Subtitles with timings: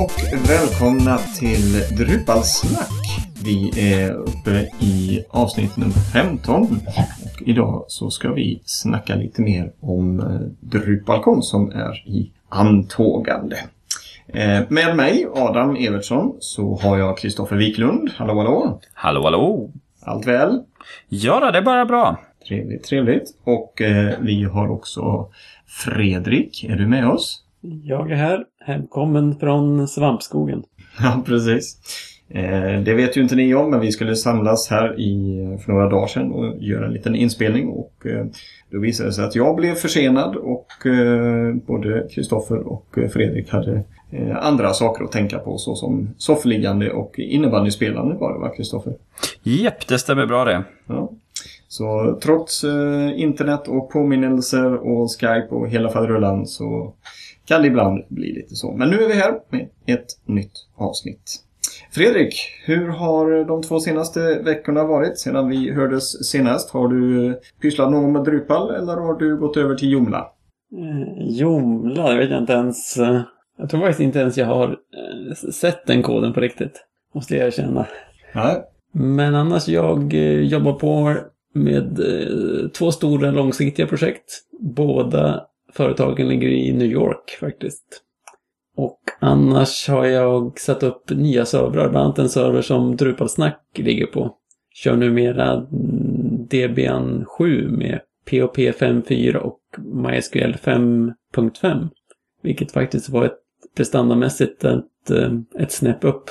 [0.00, 2.88] och välkomna till Drupalsnack.
[3.44, 9.72] Vi är uppe i avsnitt nummer 15 och idag så ska vi snacka lite mer
[9.80, 10.26] om eh,
[10.60, 13.56] Drupalcon som är i antågande.
[14.26, 18.10] Eh, med mig, Adam Evertsson, så har jag Kristoffer Wiklund.
[18.16, 18.80] Hallå, hallå!
[18.94, 19.70] Hallå, hallå!
[20.02, 20.62] Allt väl?
[21.08, 22.20] Ja, då, det är bara bra.
[22.48, 23.30] Trevligt, trevligt.
[23.44, 25.28] Och eh, vi har också
[25.66, 26.64] Fredrik.
[26.64, 27.44] Är du med oss?
[27.62, 30.62] Jag är här, hemkommen från svampskogen.
[31.02, 31.78] Ja, precis.
[32.28, 35.88] Eh, det vet ju inte ni om, men vi skulle samlas här i, för några
[35.88, 37.68] dagar sedan och göra en liten inspelning.
[37.68, 38.26] Och eh,
[38.70, 43.84] då visade det sig att jag blev försenad och eh, både Kristoffer och Fredrik hade
[44.40, 48.94] andra saker att tänka på såsom soffliggande och innebandyspelande var det va, Kristoffer?
[49.42, 50.64] Japp, det stämmer bra det.
[50.86, 51.10] Ja.
[51.68, 52.64] Så trots
[53.14, 56.92] internet och påminnelser och Skype och hela faderullan så
[57.50, 58.72] kan det ibland bli lite så.
[58.72, 61.44] Men nu är vi här med ett nytt avsnitt.
[61.92, 62.34] Fredrik,
[62.66, 66.70] hur har de två senaste veckorna varit sedan vi hördes senast?
[66.70, 70.26] Har du pysslat någon med Drupal eller har du gått över till Joomla?
[70.78, 72.96] Eh, Joomla, det vet jag inte ens.
[72.96, 73.20] eh,
[73.58, 76.84] Jag tror faktiskt inte ens jag har eh, sett den koden på riktigt.
[77.14, 77.86] Måste jag erkänna.
[78.34, 78.62] Nej.
[78.92, 81.14] Men annars, jag jobbar på
[81.54, 82.00] med
[82.74, 84.24] två stora långsiktiga projekt.
[84.60, 88.02] Båda företagen ligger i New York faktiskt.
[88.76, 94.06] Och annars har jag satt upp nya servrar, bland annat en server som Drupalsnack ligger
[94.06, 94.36] på.
[94.74, 95.66] Kör numera
[96.50, 101.88] Debian 7 med POP 5.4 och MySQL 5.5.
[102.42, 103.38] Vilket faktiskt var ett
[103.76, 106.30] prestandamässigt ett, eh, ett snäpp upp.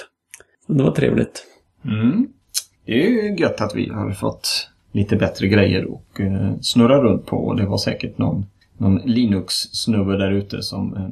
[0.67, 1.45] Så det var trevligt.
[1.85, 2.27] Mm.
[2.85, 7.25] Det är ju gött att vi har fått lite bättre grejer och eh, snurra runt
[7.25, 7.53] på.
[7.53, 8.45] Det var säkert någon,
[8.79, 11.09] någon Linux-snubbe där ute som eh,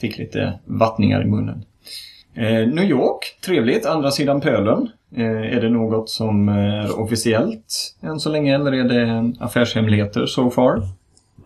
[0.00, 1.64] fick lite vattningar i munnen.
[2.34, 3.86] Eh, New York, trevligt.
[3.86, 4.88] Andra sidan pölen.
[5.16, 10.50] Eh, är det något som är officiellt än så länge eller är det affärshemligheter so
[10.50, 10.82] far?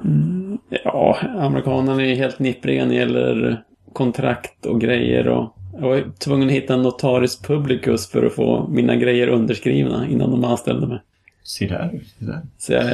[0.05, 3.63] Mm, ja, amerikanerna är ju helt nippriga när det gäller
[3.93, 8.33] kontrakt och grejer och jag var ju tvungen att hitta en notaris publicus för att
[8.35, 11.01] få mina grejer underskrivna innan de anställde mig.
[11.45, 12.41] Se där, se där.
[12.59, 12.85] Så jag,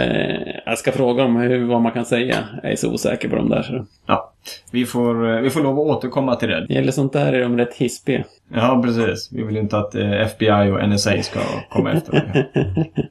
[0.67, 2.49] jag ska fråga dem hur, vad man kan säga.
[2.63, 3.63] Jag är så osäker på dem där.
[3.63, 3.87] Så.
[4.07, 4.33] Ja,
[4.71, 6.67] vi får, eh, vi får lov att återkomma till det.
[6.69, 8.25] Gäller sånt där är de rätt hispiga.
[8.55, 9.33] Ja, precis.
[9.33, 12.47] Vi vill inte att eh, FBI och NSA ska komma efter det.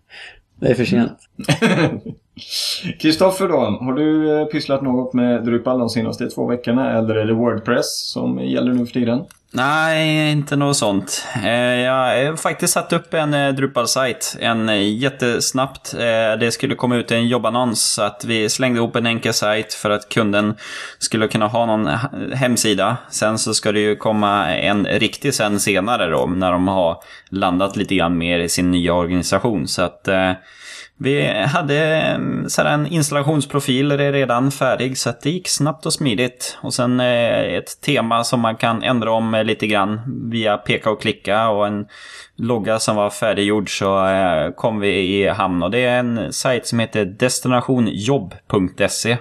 [0.59, 1.17] Det är för sent.
[2.99, 7.25] Kristoffer då, har du eh, pysslat något med Drupal de senaste två veckorna eller är
[7.25, 9.23] det Wordpress som gäller nu för tiden?
[9.51, 11.25] Nej, inte något sånt.
[11.43, 14.35] Eh, jag har faktiskt satt upp en eh, Drupal-sajt.
[14.39, 15.93] En eh, jättesnabbt.
[16.39, 17.81] Det skulle komma ut en jobbannons.
[17.81, 20.55] Så att vi slängde ihop en enkel sajt för att kunden
[20.99, 21.87] skulle kunna ha någon
[22.33, 22.97] hemsida.
[23.09, 26.25] Sen så ska det ju komma en riktig sen senare då.
[26.25, 26.97] När de har
[27.29, 29.67] landat lite grann mer i sin nya organisation.
[29.67, 30.31] Så att eh,
[30.99, 36.57] vi hade eh, så en installationsprofil redan färdig så att det gick snabbt och smidigt.
[36.61, 39.99] Och sen eh, ett tema som man kan ändra om eh, lite grann
[40.31, 41.87] via peka och klicka och en
[42.35, 44.07] logga som var färdiggjord så
[44.55, 45.63] kom vi i hamn.
[45.63, 49.17] Och det är en sajt som heter destinationjobb.se.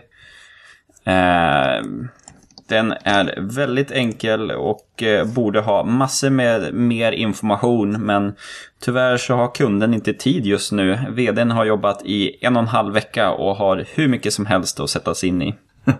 [2.68, 8.34] Den är väldigt enkel och eh, borde ha massor med mer information men
[8.80, 10.98] tyvärr så har kunden inte tid just nu.
[11.10, 14.80] VDn har jobbat i en och en halv vecka och har hur mycket som helst
[14.80, 15.54] att sätta sig in i.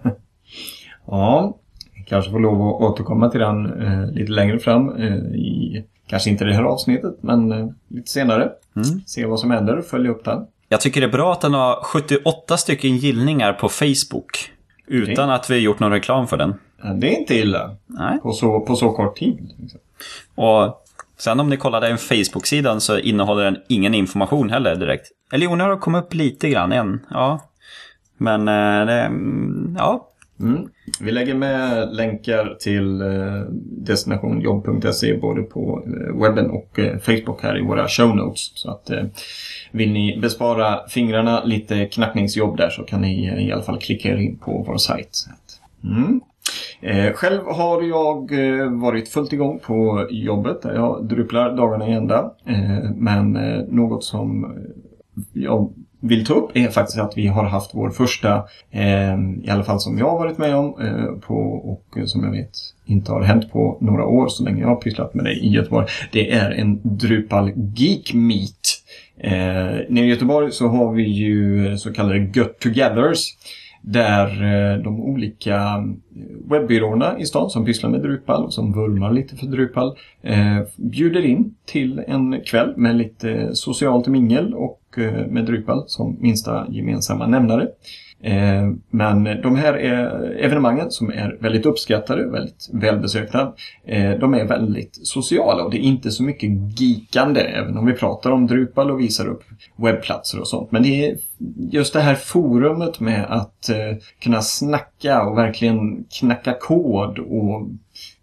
[1.08, 1.58] Ja,
[2.06, 6.44] kanske får lov att återkomma till den eh, lite längre fram eh, i Kanske inte
[6.44, 8.42] det här avsnittet, men eh, lite senare.
[8.76, 9.00] Mm.
[9.06, 10.46] Se vad som händer, följa upp den.
[10.68, 14.52] Jag tycker det är bra att den har 78 stycken gillningar på Facebook.
[14.86, 16.54] Utan att vi har gjort någon reklam för den.
[17.00, 17.76] Det är inte illa.
[17.86, 18.18] Nej.
[18.18, 19.54] På så, på så kort tid.
[19.58, 19.80] Liksom.
[20.34, 20.82] Och
[21.16, 25.06] sen om ni kollar den Facebook-sidan så innehåller den ingen information heller direkt.
[25.32, 27.00] Eller jo, nu har det kommit upp lite grann än.
[27.10, 27.40] Ja.
[28.16, 30.08] Men eh, det, mm, ja.
[30.40, 30.68] Mm.
[31.00, 37.58] Vi lägger med länkar till eh, destinationjobb.se både på eh, webben och eh, Facebook här
[37.58, 38.50] i våra show notes.
[38.54, 38.90] Så att
[39.72, 44.16] vill ni bespara fingrarna lite knackningsjobb där så kan ni i alla fall klicka er
[44.16, 45.26] in på vår sajt.
[45.84, 46.20] Mm.
[47.14, 48.30] Själv har jag
[48.80, 50.60] varit fullt igång på jobbet.
[50.62, 52.30] Jag druplar dagarna i ända.
[52.96, 53.32] Men
[53.68, 54.56] något som
[55.32, 59.64] jag vill ta upp är faktiskt att vi har haft vår första, eh, i alla
[59.64, 62.50] fall som jag har varit med om eh, på och eh, som jag vet
[62.86, 65.86] inte har hänt på några år så länge jag har pysslat med det i Göteborg.
[66.12, 68.82] Det är en Drupal Geek Meet.
[69.20, 69.32] Eh,
[69.88, 73.36] nere i Göteborg så har vi ju eh, så kallade Get Togethers
[73.88, 79.12] där eh, de olika eh, webbyråerna i stan som pysslar med Drupal och som vurmar
[79.12, 84.80] lite för Drupal eh, bjuder in till en kväll med lite socialt mingel och
[85.28, 87.68] med Drupal som minsta gemensamma nämnare.
[88.22, 89.74] Eh, men de här
[90.38, 93.52] evenemangen som är väldigt uppskattade, väldigt välbesökta,
[93.84, 97.92] eh, de är väldigt sociala och det är inte så mycket geekande även om vi
[97.92, 99.42] pratar om Drupal och visar upp
[99.76, 100.72] webbplatser och sånt.
[100.72, 101.16] Men det är
[101.70, 107.68] just det här forumet med att eh, kunna snacka och verkligen knacka kod och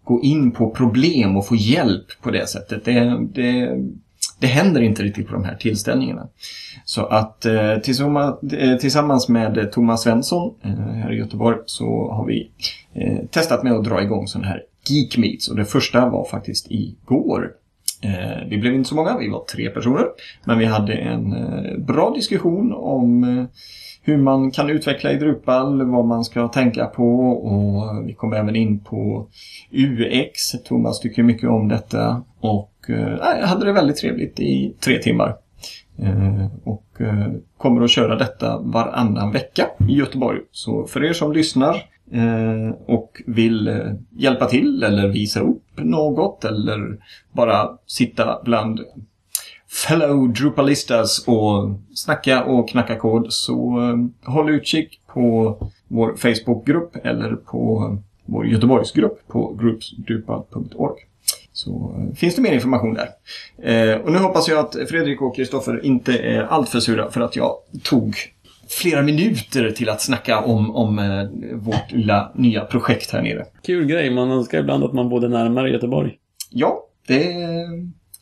[0.04, 2.84] gå in på problem och få hjälp på det sättet.
[2.84, 3.78] Det, det,
[4.44, 6.28] det händer inte riktigt på de här tillställningarna.
[6.84, 7.78] Så att eh, eh,
[8.78, 12.50] tillsammans med Thomas Svensson eh, här i Göteborg så har vi
[13.30, 15.48] testat med att dra igång sådana här Geek Meets.
[15.48, 17.50] Och det första var faktiskt igår.
[18.48, 20.04] Vi blev inte så många, vi var tre personer.
[20.44, 21.34] Men vi hade en
[21.86, 23.46] bra diskussion om
[24.02, 28.56] hur man kan utveckla i Drupal, vad man ska tänka på och vi kom även
[28.56, 29.28] in på
[29.72, 30.64] UX.
[30.64, 35.36] Thomas tycker mycket om detta och Eh, jag hade det väldigt trevligt i tre timmar.
[35.98, 40.40] Eh, och eh, kommer att köra detta varannan vecka i Göteborg.
[40.50, 41.74] Så för er som lyssnar
[42.12, 46.98] eh, och vill eh, hjälpa till eller visa upp något eller
[47.32, 48.80] bara sitta bland
[49.88, 55.56] fellow Drupalistas och snacka och knacka kod så eh, håll utkik på
[55.88, 61.00] vår Facebookgrupp eller på vår Göteborgsgrupp på groupsdrupal.org
[61.54, 63.08] så eh, finns det mer information där.
[63.62, 67.36] Eh, och nu hoppas jag att Fredrik och Kristoffer inte är alltför sura för att
[67.36, 68.16] jag tog
[68.68, 71.24] flera minuter till att snacka om, om eh,
[71.54, 73.44] vårt lilla nya projekt här nere.
[73.66, 76.14] Kul grej, man önskar ibland att man bodde närmare Göteborg.
[76.50, 77.34] Ja, det...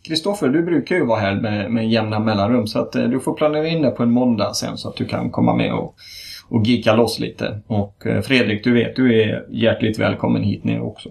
[0.02, 3.34] Kristoffer, du brukar ju vara här med, med jämna mellanrum så att eh, du får
[3.34, 5.94] planera in det på en måndag sen så att du kan komma med och,
[6.48, 7.60] och gicka loss lite.
[7.66, 11.08] Och Fredrik, du vet, du är hjärtligt välkommen hit ner också.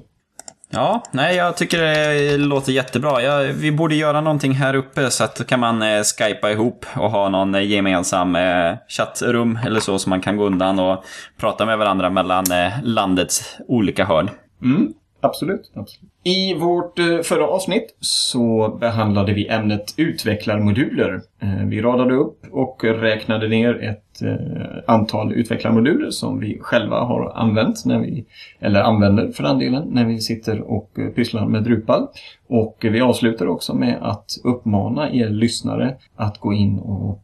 [0.73, 3.21] Ja, nej jag tycker det låter jättebra.
[3.21, 6.85] Ja, vi borde göra någonting här uppe så att då kan man eh, skypa ihop
[6.95, 11.05] och ha någon eh, gemensam eh, chattrum eller så som man kan gå undan och
[11.39, 14.29] prata med varandra mellan eh, landets olika hörn.
[14.63, 16.11] Mm, absolut, absolut.
[16.23, 21.21] I vårt eh, förra avsnitt så behandlade vi ämnet utvecklarmoduler.
[21.41, 27.31] Eh, vi radade upp och räknade ner ett eh, antal utvecklarmoduler som vi själva har
[27.35, 28.25] använt, när vi,
[28.59, 32.07] eller använder för den delen, när vi sitter och pysslar med Drupal.
[32.47, 37.23] Och vi avslutar också med att uppmana er lyssnare att gå in och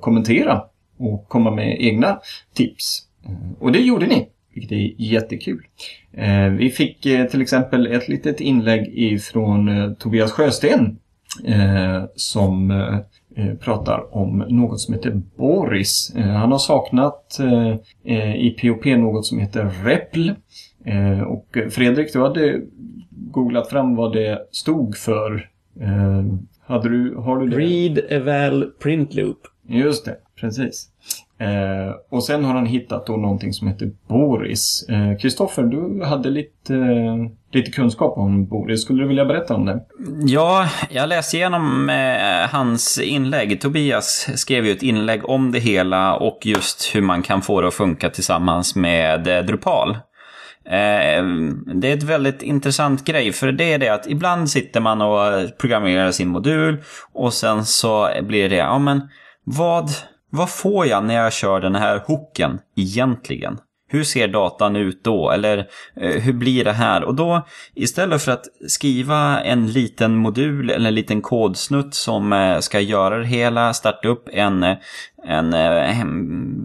[0.00, 0.62] kommentera
[0.98, 2.18] och komma med egna
[2.54, 3.02] tips.
[3.58, 5.66] Och det gjorde ni, vilket är jättekul.
[6.12, 10.98] Eh, vi fick eh, till exempel ett litet inlägg ifrån eh, Tobias Sjösten
[12.14, 12.72] som
[13.60, 16.12] pratar om något som heter Boris.
[16.14, 17.40] Han har saknat
[18.36, 20.30] i POP något som heter REPL.
[21.26, 22.60] Och Fredrik, du hade
[23.10, 25.50] googlat fram vad det stod för.
[26.60, 27.56] Hade du, har du det?
[27.56, 29.38] Read Eval Print Loop.
[29.68, 30.88] Just det, precis.
[31.38, 34.86] Eh, och sen har han hittat då någonting som heter Boris.
[34.88, 37.16] Eh, Kristoffer, eh, du hade lite, eh,
[37.52, 38.82] lite kunskap om Boris.
[38.82, 39.80] Skulle du vilja berätta om det?
[40.26, 43.60] Ja, jag läste igenom eh, hans inlägg.
[43.60, 47.68] Tobias skrev ju ett inlägg om det hela och just hur man kan få det
[47.68, 49.90] att funka tillsammans med eh, Drupal.
[50.66, 51.24] Eh,
[51.74, 55.58] det är ett väldigt intressant grej, för det är det att ibland sitter man och
[55.58, 56.82] programmerar sin modul
[57.12, 59.08] och sen så blir det, ja men
[59.44, 59.90] vad
[60.36, 63.58] vad får jag när jag kör den här hooken egentligen?
[63.96, 65.30] Hur ser datan ut då?
[65.30, 65.58] Eller
[66.00, 67.04] eh, hur blir det här?
[67.04, 72.58] Och då istället för att skriva en liten modul eller en liten kodsnutt som eh,
[72.58, 74.76] ska göra det hela, starta upp en,
[75.24, 76.04] en eh,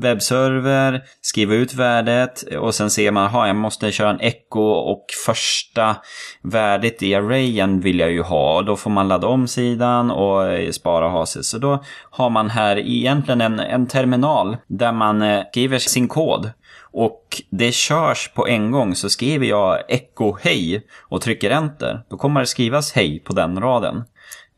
[0.02, 5.06] webbserver, skriva ut värdet och sen ser man, att jag måste köra en echo och
[5.26, 5.96] första
[6.42, 8.58] värdet i arrayen vill jag ju ha.
[8.58, 11.44] Och då får man ladda om sidan och eh, spara och ha sig.
[11.44, 16.52] Så då har man här egentligen en, en terminal där man eh, skriver sin kod
[16.94, 22.02] och det körs på en gång så skriver jag echo hej och trycker enter.
[22.10, 24.04] Då kommer det skrivas hej på den raden.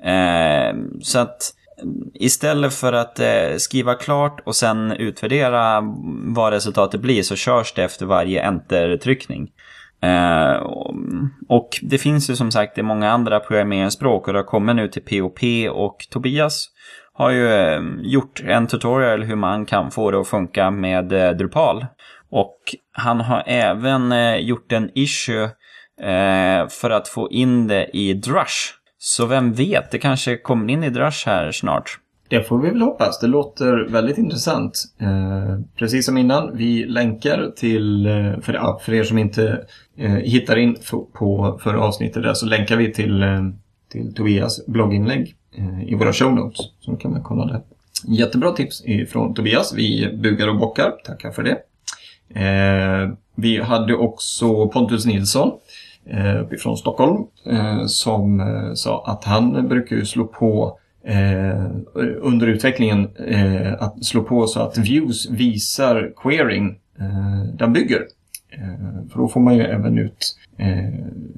[0.04, 1.54] Eh, så att
[2.14, 5.82] istället för att eh, skriva klart och sen utvärdera
[6.36, 9.52] vad resultatet blir så körs det efter varje enter-tryckning.
[10.02, 10.56] Eh,
[11.48, 14.88] och det finns ju som sagt i många andra programmeringsspråk och det har kommit nu
[14.88, 15.40] till POP
[15.72, 16.70] och Tobias
[17.14, 21.32] har ju ehm, gjort en tutorial hur man kan få det att funka med eh,
[21.32, 21.86] Drupal.
[22.36, 22.58] Och
[22.92, 25.44] han har även eh, gjort en issue
[26.02, 28.74] eh, för att få in det i Drush.
[28.98, 32.00] Så vem vet, det kanske kommer in i Drush här snart.
[32.30, 33.20] Det får vi väl hoppas.
[33.20, 34.84] Det låter väldigt intressant.
[35.02, 39.66] Eh, precis som innan, vi länkar till, eh, för, ja, för er som inte
[39.98, 40.78] eh, hittar in
[41.14, 43.42] på förra avsnittet där, så länkar vi till, eh,
[43.92, 46.66] till Tobias blogginlägg eh, i våra show notes.
[46.80, 47.62] Så kan man kolla det.
[48.08, 49.74] Jättebra tips från Tobias.
[49.74, 50.92] Vi bugar och bockar.
[51.06, 51.58] Tackar för det.
[52.36, 55.52] Eh, vi hade också Pontus Nilsson
[56.06, 61.66] eh, uppifrån Stockholm eh, som eh, sa att han brukar slå på eh,
[62.22, 68.02] under utvecklingen eh, att slå på så att views visar queering eh, den bygger.
[68.50, 70.94] Eh, för då får man ju även ut eh,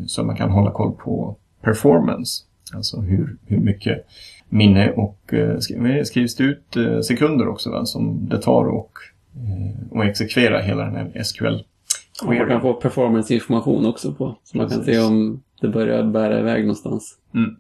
[0.08, 2.44] så man kan hålla koll på performance.
[2.74, 4.06] Alltså hur, hur mycket
[4.50, 8.92] minne och eh, skrivs det ut eh, sekunder också va, som det tar och,
[9.92, 11.56] och exekvera hela den här SQL.
[12.24, 14.36] Och man kan få performance-information också på.
[14.44, 17.18] Så man kan se om det börjar bära iväg någonstans.
[17.34, 17.56] Mm.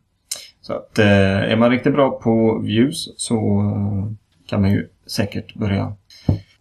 [0.61, 4.11] Så att eh, är man riktigt bra på views så eh,
[4.45, 5.93] kan man ju säkert börja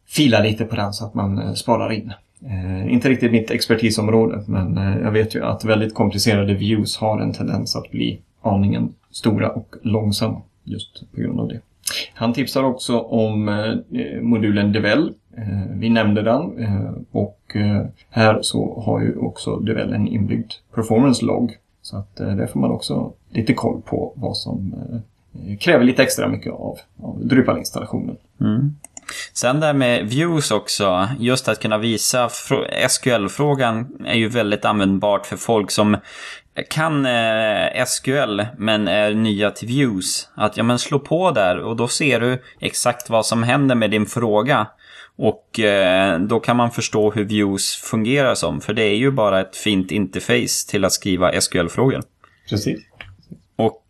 [0.06, 2.12] fila lite på den så att man eh, sparar in.
[2.44, 7.21] Eh, inte riktigt mitt expertisområde men eh, jag vet ju att väldigt komplicerade views har
[7.21, 11.61] en tendens att bli aningen stora och långsamma just på grund av det.
[12.14, 15.14] Han tipsar också om eh, modulen Devel.
[15.37, 17.41] Eh, vi nämnde den eh, och
[18.11, 22.71] här så har ju också Devel en inbyggd performance log så att där får man
[22.71, 24.75] också lite koll på vad som
[25.61, 28.17] kräver lite extra mycket av, av Drupal-installationen.
[28.41, 28.76] Mm.
[29.32, 32.30] Sen det här med views också, just att kunna visa
[32.88, 35.96] SQL-frågan är ju väldigt användbart för folk som
[36.70, 40.28] kan eh, SQL men är nya till views.
[40.34, 43.90] Att ja men slå på där och då ser du exakt vad som händer med
[43.90, 44.66] din fråga.
[45.16, 48.61] Och eh, då kan man förstå hur views fungerar som.
[48.61, 52.02] För det är ju bara ett fint interface till att skriva SQL-frågor.
[52.49, 52.80] Precis.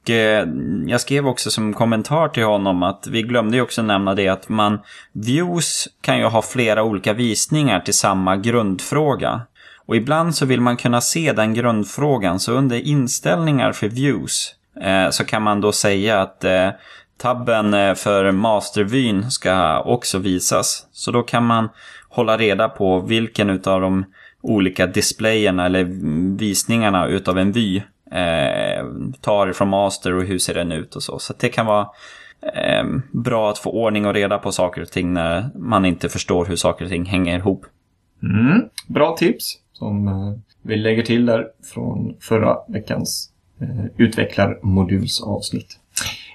[0.05, 0.49] Och eh,
[0.87, 4.49] jag skrev också som kommentar till honom att vi glömde ju också nämna det att
[4.49, 4.79] man
[5.13, 9.41] views kan ju ha flera olika visningar till samma grundfråga.
[9.87, 15.11] Och ibland så vill man kunna se den grundfrågan så under inställningar för views eh,
[15.11, 16.69] så kan man då säga att eh,
[17.17, 20.87] tabben eh, för mastervyn ska också visas.
[20.93, 21.69] Så då kan man
[22.09, 24.05] hålla reda på vilken utav de
[24.41, 27.83] olika displayerna eller mm, visningarna utav en vy
[28.14, 28.87] eh,
[29.21, 31.18] tar från master och hur ser den ut och så.
[31.18, 31.88] Så det kan vara
[32.54, 36.44] eh, bra att få ordning och reda på saker och ting när man inte förstår
[36.47, 37.66] hur saker och ting hänger ihop.
[38.23, 38.62] Mm.
[38.87, 43.30] Bra tips som eh, vi lägger till där från förra veckans
[43.61, 45.78] eh, utvecklarmodulsavsnitt.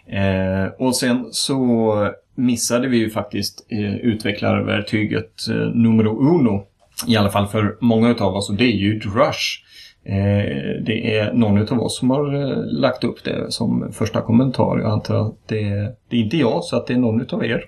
[0.07, 1.93] Eh, och sen så
[2.35, 6.65] missade vi ju faktiskt eh, utvecklarverktyget eh, numero uno.
[7.07, 9.63] I alla fall för många av oss och det är ju Drush.
[10.05, 14.79] Eh, det är någon av oss som har eh, lagt upp det som första kommentar.
[14.79, 15.65] Jag antar att det,
[16.09, 17.65] det är inte jag så att det är någon av er.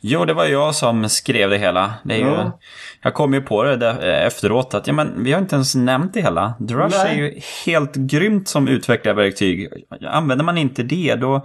[0.00, 1.94] Jo, det var jag som skrev det hela.
[2.04, 2.44] Det är ja.
[2.44, 2.50] ju,
[3.02, 5.74] jag kom ju på det där, eh, efteråt att ja, men, vi har inte ens
[5.74, 6.54] nämnt det hela.
[6.58, 7.12] Drush Nej.
[7.12, 9.68] är ju helt grymt som utvecklarverktyg.
[10.06, 11.44] Använder man inte det, då,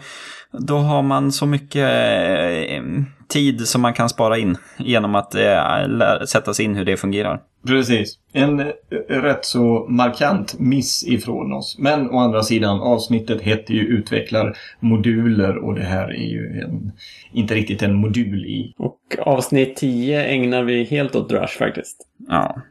[0.51, 2.83] då har man så mycket eh,
[3.29, 7.41] tid som man kan spara in genom att eh, sätta sig in hur det fungerar.
[7.67, 8.17] Precis.
[8.33, 8.65] En eh,
[9.07, 11.75] rätt så markant miss ifrån oss.
[11.79, 16.91] Men å andra sidan, avsnittet heter ju utvecklarmoduler och det här är ju en,
[17.31, 18.73] inte riktigt en modul i.
[18.77, 21.97] Och avsnitt 10 ägnar vi helt åt Drush faktiskt.
[22.27, 22.61] Ja.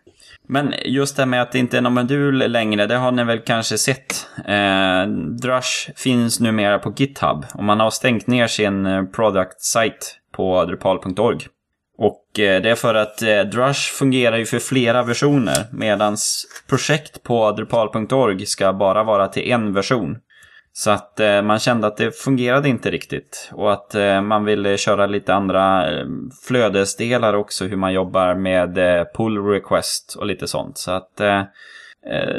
[0.51, 3.39] Men just det med att det inte är någon modul längre, det har ni väl
[3.39, 4.27] kanske sett.
[4.47, 5.07] Eh,
[5.43, 10.07] Drush finns numera på GitHub och man har stängt ner sin eh, product site
[10.39, 11.39] på drupal.org.
[11.99, 16.17] Och eh, det är för att eh, Drush fungerar ju för flera versioner medan
[16.69, 20.17] projekt på drupal.org ska bara vara till en version.
[20.73, 25.07] Så att eh, man kände att det fungerade inte riktigt och att man ville köra
[25.07, 25.85] lite andra
[26.49, 28.75] flödesdelar också hur man jobbar med
[29.17, 30.79] pull request och lite sånt.
[30.79, 31.21] Så att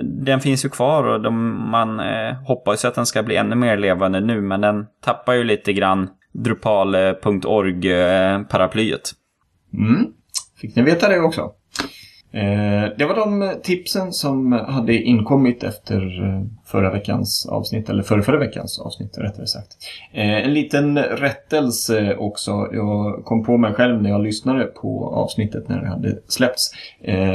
[0.04, 2.00] den finns ju kvar och de, man
[2.48, 5.74] hoppas ju att den ska bli ännu mer levande nu men den tappar ju lite
[5.74, 9.12] grann drupal.org-paraplyet.
[9.74, 10.14] Eh, mm.
[10.62, 11.52] Fick ni veta det också?
[12.32, 18.04] Eh, det var de eh, tipsen som hade inkommit efter eh, förra veckans avsnitt, eller
[18.04, 19.78] förra, förra veckans avsnitt rättare sagt.
[20.12, 22.52] En liten rättelse också.
[22.72, 26.72] Jag kom på mig själv när jag lyssnade på avsnittet när det hade släppts.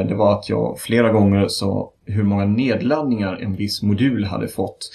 [0.09, 4.91] Det var att jag flera gånger sa hur många nedladdningar en viss modul hade fått.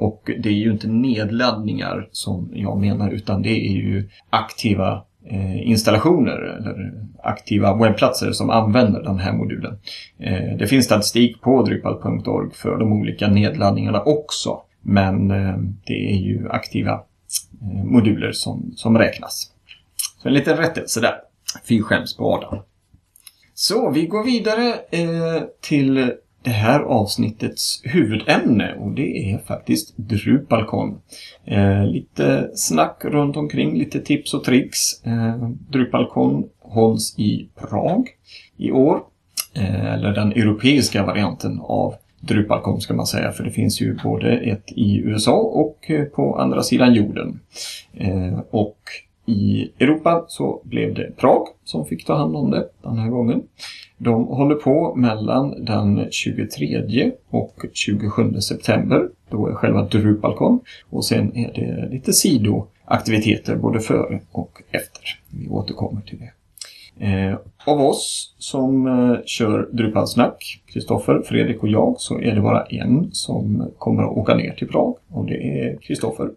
[0.00, 5.68] Och det är ju inte nedladdningar som jag menar utan det är ju aktiva Eh,
[5.68, 9.78] installationer eller aktiva webbplatser som använder den här modulen.
[10.18, 14.62] Eh, det finns statistik på Drupal.org för de olika nedladdningarna också.
[14.82, 17.00] Men eh, det är ju aktiva
[17.84, 19.52] moduler som, som räknas.
[20.22, 21.14] Så en liten rättelse där.
[21.68, 22.58] Fy skäms på Adam.
[23.54, 24.74] Så, vi går vidare
[25.60, 26.12] till
[26.42, 31.00] det här avsnittets huvudämne och det är faktiskt Drupalcon.
[31.44, 35.04] Eh, lite snack runt omkring, lite tips och tricks.
[35.04, 38.08] Eh, Drupalcon hålls i Prag
[38.56, 39.00] i år.
[39.54, 44.36] Eh, eller den europeiska varianten av Drupalcon ska man säga, för det finns ju både
[44.36, 47.40] ett i USA och eh, på andra sidan jorden.
[47.94, 48.78] Eh, och
[49.30, 53.42] i Europa så blev det Prag som fick ta hand om det den här gången.
[53.98, 59.08] De håller på mellan den 23 och 27 september.
[59.30, 60.60] Då är själva Drupalcon.
[60.90, 65.02] Och sen är det lite sidoaktiviteter både före och efter.
[65.28, 66.32] Vi återkommer till det.
[67.06, 72.64] Eh, av oss som eh, kör Drupalsnack, Kristoffer, Fredrik och jag, så är det bara
[72.64, 74.96] en som kommer att åka ner till Prag.
[75.08, 76.30] Och det är Kristoffer.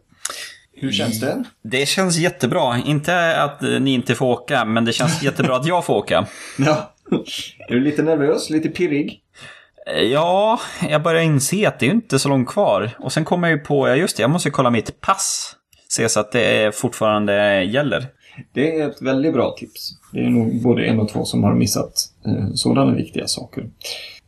[0.76, 1.44] Hur känns det?
[1.64, 2.78] Det känns jättebra.
[2.86, 6.28] Inte att ni inte får åka, men det känns jättebra att jag får åka.
[6.58, 6.90] Ja.
[7.68, 8.50] Är du lite nervös?
[8.50, 9.22] Lite pirrig?
[10.12, 12.90] Ja, jag börjar inse att det är inte så långt kvar.
[13.00, 15.56] Och sen kommer jag ju på, ja just det, jag måste kolla mitt pass.
[15.90, 18.06] Se så att det fortfarande gäller.
[18.54, 19.90] Det är ett väldigt bra tips.
[20.12, 21.94] Det är nog både en och två som har missat
[22.26, 23.70] eh, sådana viktiga saker.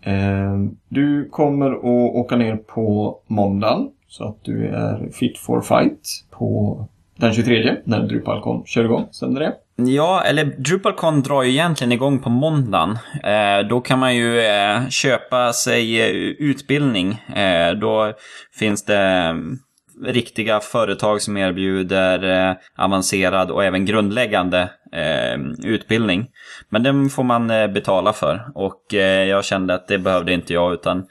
[0.02, 0.58] Eh,
[0.90, 6.80] du kommer att åka ner på måndagen så att du är fit for fight på
[7.16, 9.08] den 23 när Drupalcon kör igång.
[9.12, 9.54] Stämmer det?
[9.76, 12.98] Ja, eller Drupalcon drar ju egentligen igång på måndagen.
[13.24, 17.12] Eh, då kan man ju eh, köpa sig eh, utbildning.
[17.36, 18.14] Eh, då
[18.60, 19.58] finns det mm,
[20.06, 26.28] riktiga företag som erbjuder eh, avancerad och även grundläggande eh, utbildning.
[26.70, 30.54] Men den får man eh, betala för och eh, jag kände att det behövde inte
[30.54, 31.06] jag utan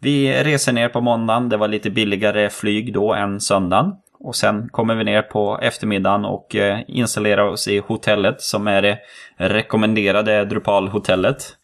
[0.00, 1.48] vi reser ner på måndagen.
[1.48, 3.92] Det var lite billigare flyg då än söndagen.
[4.20, 8.82] Och sen kommer vi ner på eftermiddagen och eh, installerar oss i hotellet som är
[8.82, 8.98] det
[9.36, 11.56] rekommenderade Drupal-hotellet.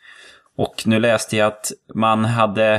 [0.56, 2.74] Och nu läste jag att man hade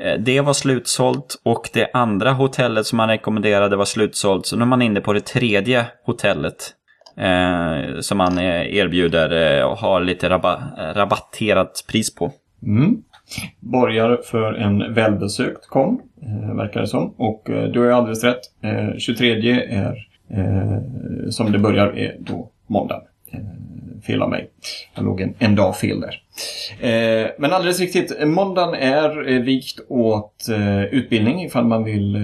[0.00, 4.46] eh, det var slutsålt och det andra hotellet som man rekommenderade var slutsålt.
[4.46, 6.72] Så nu är man inne på det tredje hotellet.
[7.16, 10.28] Eh, som man eh, erbjuder och har lite
[10.94, 12.32] rabatterat pris på.
[12.62, 13.02] Mm
[13.60, 17.10] borgar för en välbesökt kon, eh, verkar det som.
[17.16, 18.40] Och eh, du har ju alldeles rätt.
[18.60, 20.78] Eh, 23 är, eh,
[21.30, 23.02] som det börjar, är då måndag.
[23.30, 23.40] Eh,
[24.02, 24.50] Fel av mig.
[24.94, 26.22] Jag låg en, en dag fel där.
[26.80, 32.20] Eh, men alldeles riktigt, måndagen är eh, vikt åt eh, utbildning ifall man vill eh,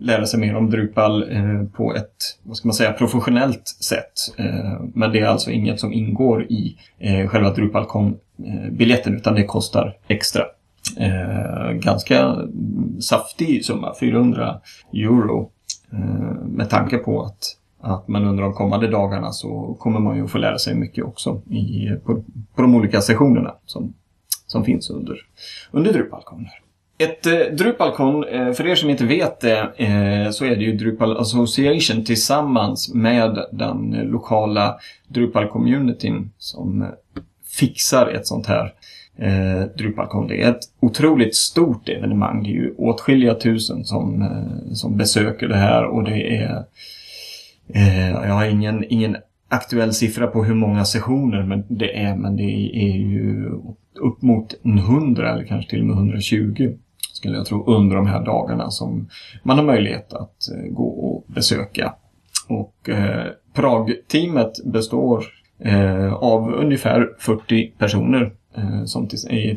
[0.00, 4.38] lära sig mer om Drupal eh, på ett, vad ska man säga, professionellt sätt.
[4.38, 9.44] Eh, men det är alltså inget som ingår i eh, själva Drupalcon-biljetten eh, utan det
[9.44, 10.42] kostar extra.
[10.98, 12.36] Eh, ganska
[13.00, 14.60] saftig summa, 400
[14.92, 15.50] euro.
[15.92, 20.28] Eh, med tanke på att att man under de kommande dagarna så kommer man ju
[20.28, 23.94] få lära sig mycket också i, på, på de olika sessionerna som,
[24.46, 25.16] som finns under,
[25.70, 26.46] under Drupalcon.
[26.98, 30.72] Ett eh, Drupalcon, eh, för er som inte vet det, eh, så är det ju
[30.72, 34.76] Drupal Association tillsammans med den lokala
[35.08, 36.88] Drupal-communityn som eh,
[37.58, 38.72] fixar ett sånt här
[39.16, 40.26] eh, Drupalcon.
[40.26, 42.42] Det är ett otroligt stort evenemang.
[42.42, 46.64] Det är ju åtskilliga tusen som, eh, som besöker det här och det är
[47.68, 49.16] Eh, jag har ingen, ingen
[49.48, 53.50] aktuell siffra på hur många sessioner men det är, men det är ju
[54.00, 56.74] upp mot 100 eller kanske till och med 120
[57.12, 59.08] skulle jag tro under de här dagarna som
[59.42, 61.94] man har möjlighet att eh, gå och besöka.
[62.48, 65.24] Och eh, Prag-teamet består
[65.58, 69.08] eh, av ungefär 40 personer eh, som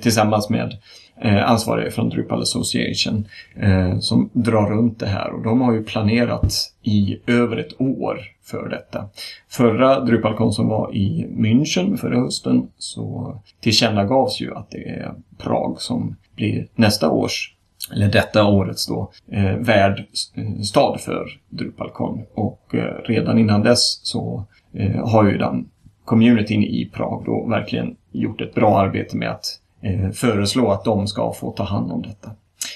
[0.02, 0.78] tillsammans med
[1.21, 5.84] eh, ansvariga från Drupal Association eh, som drar runt det här och de har ju
[5.84, 9.10] planerat i över ett år för detta.
[9.49, 15.82] Förra Drupalcon som var i München förra hösten så tillkännagavs ju att det är Prag
[15.82, 17.56] som blir nästa års
[17.91, 22.25] eller detta årets då, eh, värdstad eh, för Drupalcon.
[22.34, 25.69] Och eh, redan innan dess så eh, har ju den
[26.06, 29.45] communityn i Prag då verkligen gjort ett bra arbete med att
[29.82, 32.32] Eh, föreslå att de ska få ta hand om detta.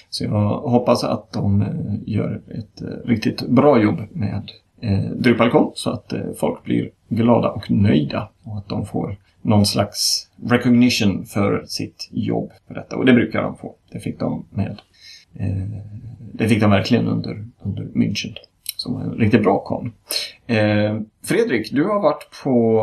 [0.10, 1.68] Så jag hoppas att de eh,
[2.06, 4.52] gör ett eh, riktigt bra jobb med
[5.16, 11.26] Drupalcon så att folk blir glada och nöjda och att de får någon slags recognition
[11.26, 12.96] för sitt jobb för detta.
[12.96, 13.76] Och det brukar de få.
[13.92, 14.82] Det fick de med.
[16.34, 18.36] Det fick de verkligen under, under München.
[18.76, 19.94] Som var en riktigt bra kon.
[21.24, 22.82] Fredrik, du har varit på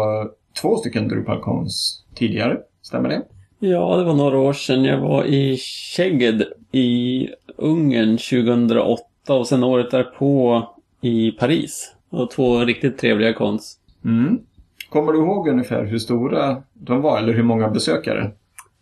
[0.60, 2.58] två stycken Drupalcons tidigare.
[2.82, 3.22] Stämmer det?
[3.58, 4.84] Ja, det var några år sedan.
[4.84, 10.62] Jag var i Szeged i Ungern 2008 och sen året därpå
[11.00, 13.78] i Paris Och två riktigt trevliga kons.
[14.04, 14.38] Mm.
[14.88, 18.30] Kommer du ihåg ungefär hur stora de var eller hur många besökare?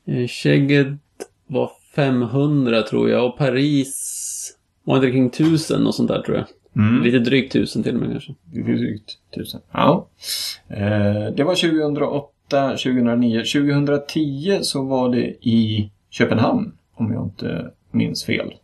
[0.06, 0.88] Eh, Skägget
[1.46, 6.46] var 500 tror jag och Paris var inte kring 1000 och sånt där tror jag.
[6.76, 7.02] Mm.
[7.02, 8.34] Lite drygt 1000 till och med kanske.
[8.44, 9.60] Drygt tusen.
[9.72, 10.08] Ja.
[10.68, 13.38] Eh, det var 2008, 2009.
[13.38, 18.54] 2010 så var det i Köpenhamn, om jag inte minns fel.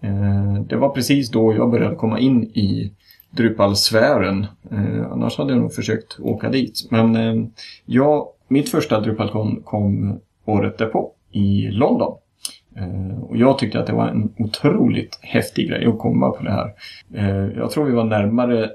[0.00, 2.92] Eh, det var precis då jag började komma in i
[3.30, 4.46] Drupalsfären.
[4.70, 6.88] Eh, annars hade jag nog försökt åka dit.
[6.90, 7.46] Men eh,
[7.84, 12.16] jag, mitt första Drupalcon kom året därpå i London.
[13.22, 16.72] Och jag tyckte att det var en otroligt häftig grej att komma på det här.
[17.56, 18.70] Jag tror vi var närmare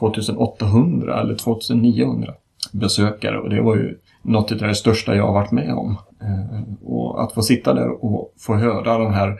[0.00, 2.34] 2800 eller 2900
[2.72, 5.96] besökare och det var ju något av det största jag har varit med om.
[6.20, 9.38] Eh, och att få sitta där och få höra de här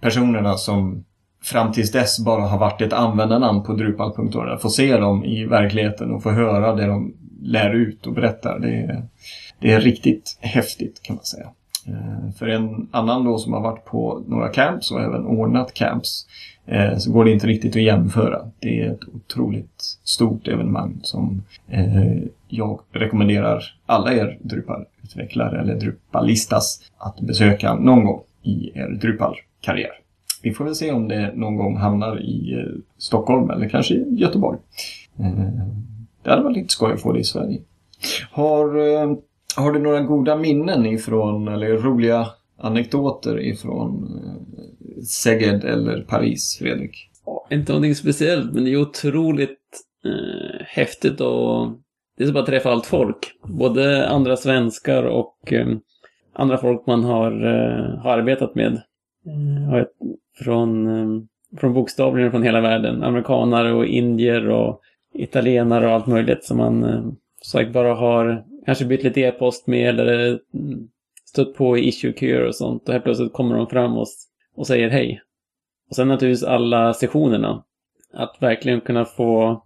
[0.00, 1.04] personerna som
[1.42, 4.52] fram tills dess bara har varit ett användarnamn på Drupal.org.
[4.52, 8.58] att Få se dem i verkligheten och få höra det de lär ut och berättar.
[8.58, 9.02] Det är,
[9.58, 11.50] det är riktigt häftigt kan man säga.
[11.86, 16.26] Eh, för en annan då som har varit på några camps och även ordnat camps
[16.66, 18.50] eh, så går det inte riktigt att jämföra.
[18.58, 21.42] Det är ett otroligt stort evenemang som
[22.52, 29.92] jag rekommenderar alla er Drupal-utvecklare eller Drupalistas att besöka någon gång i er Drupal-karriär.
[30.42, 34.14] Vi får väl se om det någon gång hamnar i eh, Stockholm eller kanske i
[34.14, 34.58] Göteborg.
[35.18, 35.26] Eh,
[36.22, 37.60] det hade varit lite skoj att få det i Sverige.
[38.30, 39.16] Har, eh,
[39.56, 42.26] har du några goda minnen ifrån, eller roliga
[42.58, 44.08] anekdoter ifrån
[45.04, 47.08] Seged Szeged eller Paris, Fredrik?
[47.50, 49.58] Inte någonting speciellt, men det är otroligt
[50.04, 51.68] eh, häftigt att
[52.16, 53.32] det är så bara att träffa allt folk.
[53.44, 55.66] Både andra svenskar och eh,
[56.32, 58.72] andra folk man har, eh, har arbetat med.
[59.26, 59.84] Eh,
[60.38, 61.22] från, eh,
[61.60, 63.02] från bokstavligen från hela världen.
[63.02, 64.80] Amerikanare och indier och
[65.14, 67.02] italienare och allt möjligt som man eh,
[67.44, 70.88] sagt bara har kanske bytt lite e-post med eller mm,
[71.24, 72.88] stött på i issue och sånt.
[72.88, 74.06] Och helt plötsligt kommer de fram och,
[74.56, 75.22] och säger hej.
[75.88, 77.64] Och sen naturligtvis alla sessionerna.
[78.14, 79.62] Att verkligen kunna få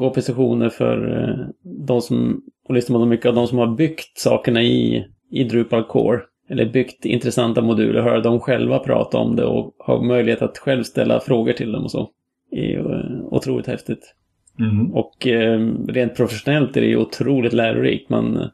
[0.00, 3.66] gå på sessioner för eh, de som, och lyssna på mycket av de som har
[3.66, 6.20] byggt sakerna i, i Drupal Core.
[6.48, 10.82] Eller byggt intressanta moduler, höra dem själva prata om det och ha möjlighet att själv
[10.82, 12.10] ställa frågor till dem och så.
[12.50, 14.14] Det är eh, otroligt häftigt.
[14.58, 14.94] Mm.
[14.94, 18.10] Och eh, rent professionellt är det ju otroligt lärorikt.
[18.10, 18.50] Man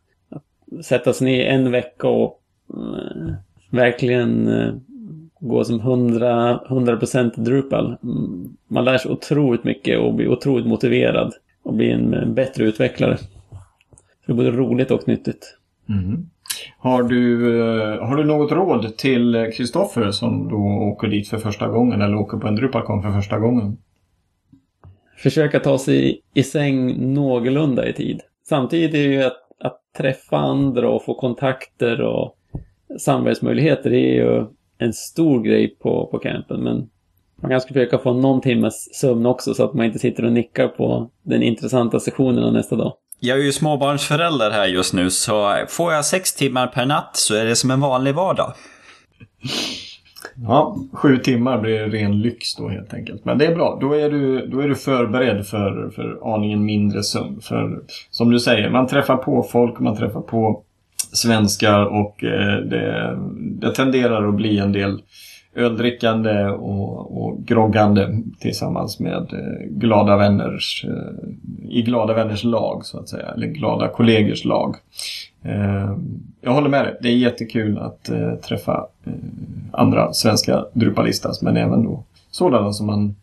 [0.83, 2.41] sätta sig ner en vecka och
[3.71, 4.49] verkligen
[5.41, 7.97] gå som 100, 100% Drupal.
[8.03, 13.17] Mm, Man lär sig otroligt mycket och blir otroligt motiverad och blir en bättre utvecklare.
[13.17, 13.27] Så
[14.27, 15.57] det är både roligt och nyttigt.
[15.89, 16.31] Mm.
[16.79, 20.57] Har, du, eh, har du något råd till Kristoffer som då
[20.93, 23.77] åker dit för första gången eller åker på en Drupalcon för första gången?
[25.17, 28.21] Försöka ta sig i säng någorlunda i tid.
[28.49, 32.37] Samtidigt är det ju att, att träffa andra och få kontakter och
[32.99, 34.47] samarbetsmöjligheter det är ju
[34.79, 36.61] en stor grej på, på campen.
[36.61, 36.89] Men
[37.41, 40.33] man kanske ska försöka få någon timmes sömn också så att man inte sitter och
[40.33, 42.93] nickar på den intressanta sessionen nästa dag.
[43.21, 47.35] Jag är ju småbarnsförälder här just nu, så får jag sex timmar per natt så
[47.35, 48.53] är det som en vanlig vardag.
[50.35, 53.25] Ja, sju timmar blir ren lyx då helt enkelt.
[53.25, 53.79] Men det är bra.
[53.81, 57.41] Då är du, då är du förberedd för, för aningen mindre sömn.
[57.41, 60.63] För som du säger, man träffar på folk, man träffar på
[61.13, 63.19] svenskar och eh, det,
[63.61, 65.03] det tenderar att bli en del
[65.55, 71.29] öldrickande och, och groggande tillsammans med eh, glada vänners, eh,
[71.69, 74.77] i glada vänners lag så att säga, eller glada kollegers lag.
[76.41, 78.11] Jag håller med dig, det är jättekul att
[78.43, 78.87] träffa
[79.73, 83.17] andra svenska Drupalistas men även då sådana som man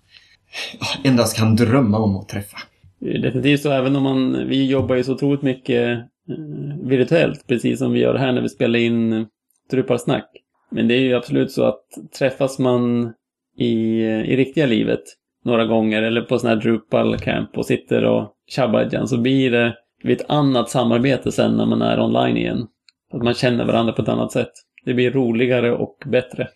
[1.03, 2.57] endast kan drömma om att träffa.
[2.99, 7.91] Definitivt så, även om man, vi jobbar ju så otroligt mycket Eh, virtuellt, precis som
[7.91, 9.29] vi gör här när vi spelar in Truparsnack.
[9.71, 10.29] Drupalsnack.
[10.71, 11.83] Men det är ju absolut så att
[12.17, 13.13] träffas man
[13.57, 15.03] i, i riktiga livet
[15.45, 19.51] några gånger eller på sån här Drupal camp och sitter och tjabbar igen, så blir
[19.51, 22.67] det vid ett annat samarbete sen när man är online igen.
[23.11, 24.51] Att man känner varandra på ett annat sätt.
[24.85, 26.47] Det blir roligare och bättre.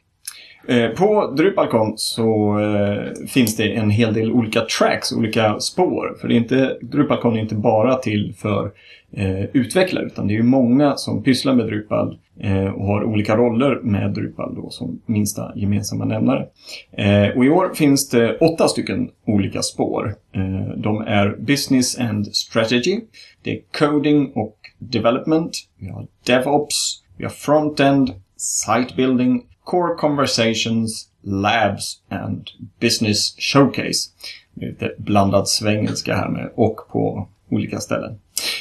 [0.68, 6.18] Eh, på Drupalcon så eh, finns det en hel del olika tracks, olika spår.
[6.22, 8.72] För det är inte, Drupalcon är inte bara till för
[9.18, 13.80] eh, utan det är ju många som pysslar med Drupal eh, och har olika roller
[13.84, 16.48] med Drupal då som minsta gemensamma nämnare.
[16.92, 20.16] Eh, och i år finns det åtta stycken olika spår.
[20.32, 23.00] Eh, de är Business and Strategy,
[23.44, 31.10] det är Coding och Development, vi har DevOps, vi har Frontend, Site Building, Core Conversations,
[31.22, 32.50] Labs and
[32.80, 34.10] Business Showcase.
[34.54, 38.20] lite blandad svengelska här med och på olika ställen.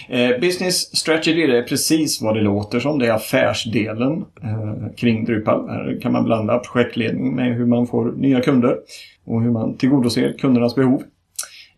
[0.09, 2.99] Eh, business strategy det är precis vad det låter som.
[2.99, 5.69] Det är affärsdelen eh, kring Drupal.
[5.69, 8.77] Här kan man blanda projektledning med hur man får nya kunder
[9.25, 11.03] och hur man tillgodoser kundernas behov.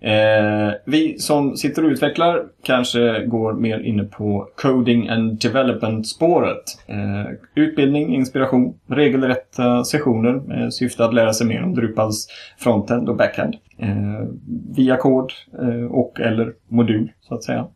[0.01, 6.63] Eh, vi som sitter och utvecklar kanske går mer inne på coding and development-spåret.
[6.87, 13.17] Eh, utbildning, inspiration, regelrätta sessioner med syfte att lära sig mer om Drupals frontend och
[13.17, 13.55] backend.
[13.79, 14.29] Eh,
[14.77, 17.67] via kod eh, och eller modul, så att säga.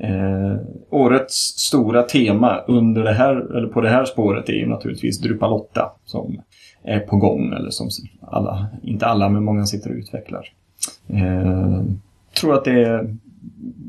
[0.00, 0.56] Eh,
[0.90, 5.92] årets stora tema under det här, eller på det här spåret är ju naturligtvis Drupalotta
[6.04, 6.40] som
[6.82, 7.88] är på gång, eller som
[8.20, 10.48] alla, inte alla, men många sitter och utvecklar.
[11.08, 11.82] Eh,
[12.40, 13.16] tror att det är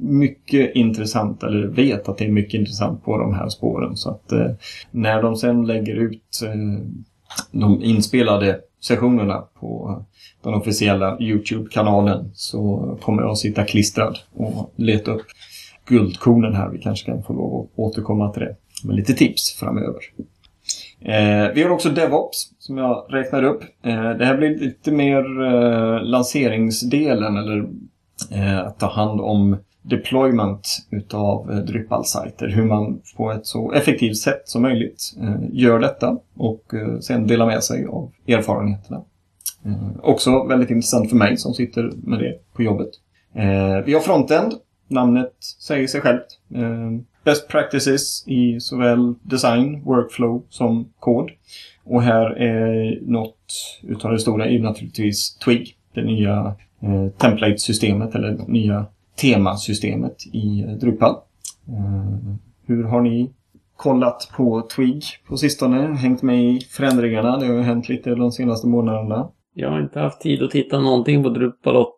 [0.01, 3.97] mycket intressant, eller vet att det är mycket intressant på de här spåren.
[3.97, 4.51] Så att eh,
[4.91, 6.85] när de sen lägger ut eh,
[7.51, 10.01] de inspelade sessionerna på
[10.43, 15.25] den officiella YouTube-kanalen så kommer jag att sitta klistrad och leta upp
[15.87, 16.69] guldkornen här.
[16.69, 20.01] Vi kanske kan få lov att återkomma till det med lite tips framöver.
[20.99, 23.63] Eh, vi har också DevOps som jag räknar upp.
[23.83, 27.69] Eh, det här blir lite mer eh, lanseringsdelen eller
[28.31, 32.47] eh, att ta hand om deployment utav eh, Drupal-sajter.
[32.47, 37.27] Hur man på ett så effektivt sätt som möjligt eh, gör detta och eh, sen
[37.27, 39.01] delar med sig av erfarenheterna.
[39.65, 42.89] Eh, också väldigt intressant för mig som sitter med det på jobbet.
[43.33, 44.53] Eh, vi har Frontend.
[44.87, 45.33] Namnet
[45.67, 46.39] säger sig självt.
[46.55, 46.91] Eh,
[47.23, 51.29] best practices i såväl design, workflow som kod.
[51.83, 55.75] Och här är något utav det stora är naturligtvis Twig.
[55.93, 61.15] Det nya eh, template-systemet eller nya temasystemet i eh, Drupal.
[61.67, 63.29] Eh, hur har ni
[63.75, 65.77] kollat på Twig på sistone?
[65.77, 67.37] Hängt med i förändringarna?
[67.37, 69.29] Det har ju hänt lite de senaste månaderna.
[69.53, 71.93] Jag har inte haft tid att titta någonting på Drupal 8.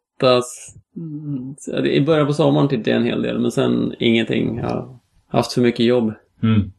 [0.97, 4.57] Mm, I början på sommaren tittade jag en hel del men sen ingenting.
[4.57, 6.13] Jag har haft för mycket jobb.
[6.43, 6.71] Mm.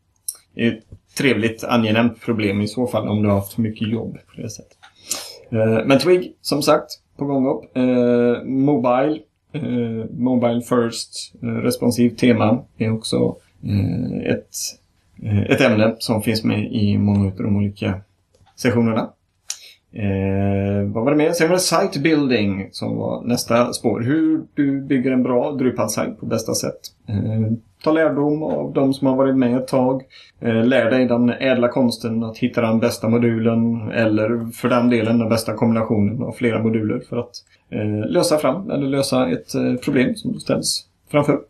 [0.54, 0.84] Det är ett
[1.18, 4.50] trevligt, angenämt problem i så fall om du har haft för mycket jobb på det
[4.50, 4.78] sättet.
[5.50, 7.76] Eh, men Twig, som sagt, på gång upp.
[7.76, 9.18] Eh, mobile
[9.52, 13.36] eh, Mobile First responsivt tema är också
[14.24, 14.56] ett,
[15.48, 18.00] ett ämne som finns med i många av de olika
[18.56, 19.10] sessionerna.
[19.92, 21.32] Eh, vad var det mer?
[21.32, 24.00] Sen var det Site Building som var nästa spår.
[24.00, 26.80] Hur du bygger en bra Drupal-sajt på bästa sätt.
[27.08, 27.52] Eh,
[27.84, 30.02] ta lärdom av de som har varit med ett tag.
[30.40, 35.18] Eh, lär dig den ädla konsten att hitta den bästa modulen eller för den delen
[35.18, 37.32] den bästa kombinationen av flera moduler för att
[37.70, 41.40] eh, lösa fram eller lösa ett eh, problem som du ställs framför.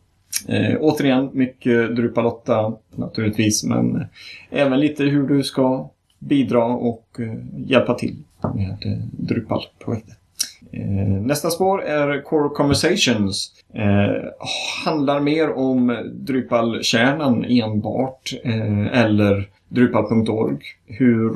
[0.49, 4.03] Eh, återigen, mycket Drupal 8 naturligtvis, men eh,
[4.51, 5.91] även lite hur du ska
[6.21, 8.17] bidra och eh, hjälpa till
[8.55, 10.17] med eh, Drupal-projektet.
[10.73, 13.53] Eh, nästa spår är Core Conversations.
[13.75, 14.25] Eh,
[14.85, 20.59] handlar mer om Drupal-kärnan enbart eh, eller Drupal.org.
[20.87, 21.31] Hur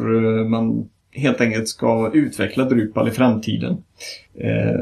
[0.44, 3.76] man helt enkelt ska utveckla Drupal i framtiden.
[4.34, 4.80] Eh,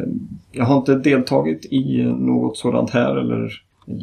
[0.52, 3.52] jag har inte deltagit i något sådant här eller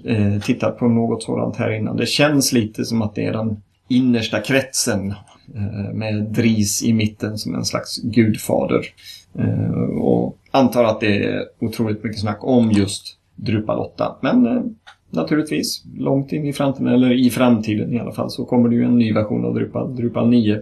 [0.06, 1.98] eh, tittat på något sådant här innan.
[1.98, 5.14] Det känns lite som att det är den innersta kretsen
[5.56, 8.86] Eh, med Dris i mitten som en slags gudfader.
[9.40, 14.16] Eh, och antar att det är otroligt mycket snack om just Drupal 8.
[14.22, 14.64] Men eh,
[15.10, 18.84] naturligtvis, långt in i framtiden, eller i framtiden i alla fall, så kommer det ju
[18.84, 20.62] en ny version av Drupal, Drupal 9.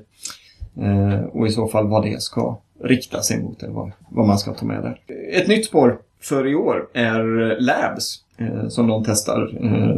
[1.32, 4.54] Och i så fall vad det ska rikta sig mot, eller vad, vad man ska
[4.54, 5.00] ta med där.
[5.34, 9.50] Ett nytt spår för i år är Labs, Eh, som de testar.
[9.62, 9.96] Eh,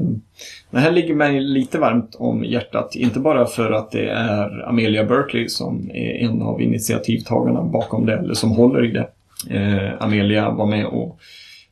[0.71, 5.04] det här ligger mig lite varmt om hjärtat, inte bara för att det är Amelia
[5.04, 9.10] Berkeley som är en av initiativtagarna bakom det, eller som håller i det.
[9.49, 11.19] Eh, Amelia var med och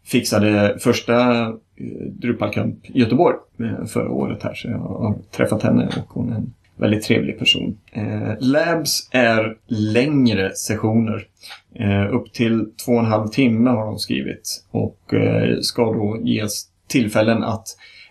[0.05, 4.53] fixade första eh, Drupalkamp Drupal Camp i Göteborg eh, förra året här.
[4.53, 7.77] Så jag har träffat henne och hon är en väldigt trevlig person.
[7.91, 11.27] Eh, Labs är längre sessioner.
[11.75, 14.63] Eh, upp till två och en halv timme har de skrivit.
[14.71, 17.67] Och eh, ska då ges tillfällen att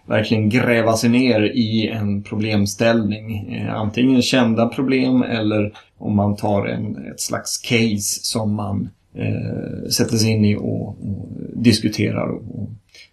[0.07, 3.55] verkligen gräva sig ner i en problemställning.
[3.55, 9.89] Eh, antingen kända problem eller om man tar en, ett slags case som man eh,
[9.89, 12.69] sätter sig in i och, och diskuterar och, och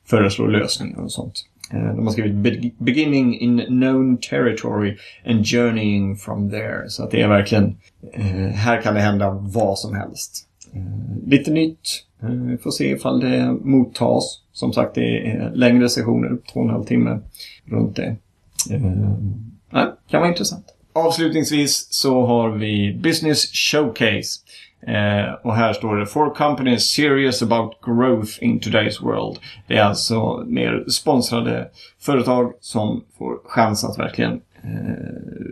[0.05, 1.45] föreslår lösningar och sånt.
[1.73, 6.89] Eh, de har skrivit “Beginning in known territory and journeying from there”.
[6.89, 7.77] Så att det är verkligen,
[8.13, 10.47] eh, här kan det hända vad som helst.
[10.73, 12.05] Eh, lite nytt.
[12.49, 14.39] vi får se ifall det mottas.
[14.53, 17.19] Som sagt, det är längre sessioner, två och en halv timme
[17.65, 18.15] runt det.
[18.69, 18.79] Det
[20.09, 20.65] kan vara intressant.
[20.93, 24.39] Avslutningsvis så har vi Business Showcase.
[24.87, 29.37] Eh, och här står det For companies serious about growth in today's world.
[29.67, 31.69] Det är alltså mer sponsrade
[31.99, 35.43] företag som får chans att verkligen eh,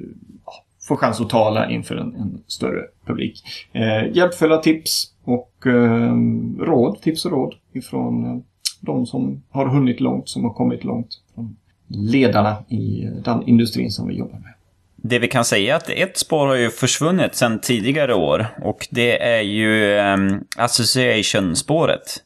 [0.88, 3.44] få chans att tala inför en, en större publik.
[3.74, 6.16] Eh, hjälpfulla tips och eh,
[6.60, 8.38] råd, tips och råd ifrån eh,
[8.80, 11.22] de som har hunnit långt, som har kommit långt.
[11.36, 11.56] Från
[11.88, 14.54] ledarna i eh, den industrin som vi jobbar med.
[15.04, 18.88] Det vi kan säga är att ett spår har ju försvunnit sedan tidigare år och
[18.92, 22.18] det är ju um, Association-spåret.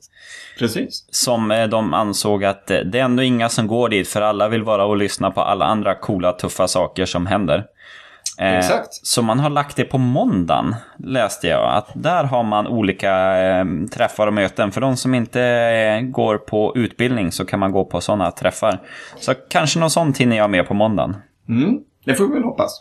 [0.60, 1.06] Precis.
[1.12, 4.64] Som eh, de ansåg att det är ändå inga som går dit för alla vill
[4.64, 7.66] vara och lyssna på alla andra coola, tuffa saker som händer.
[8.38, 8.94] Eh, Exakt.
[8.94, 11.76] Så man har lagt det på måndagen, läste jag.
[11.76, 14.72] Att där har man olika eh, träffar och möten.
[14.72, 18.80] För de som inte eh, går på utbildning så kan man gå på sådana träffar.
[19.20, 21.16] Så kanske något sånt hinner jag med på måndagen.
[21.50, 21.80] Mm.
[22.06, 22.80] Det får vi väl hoppas.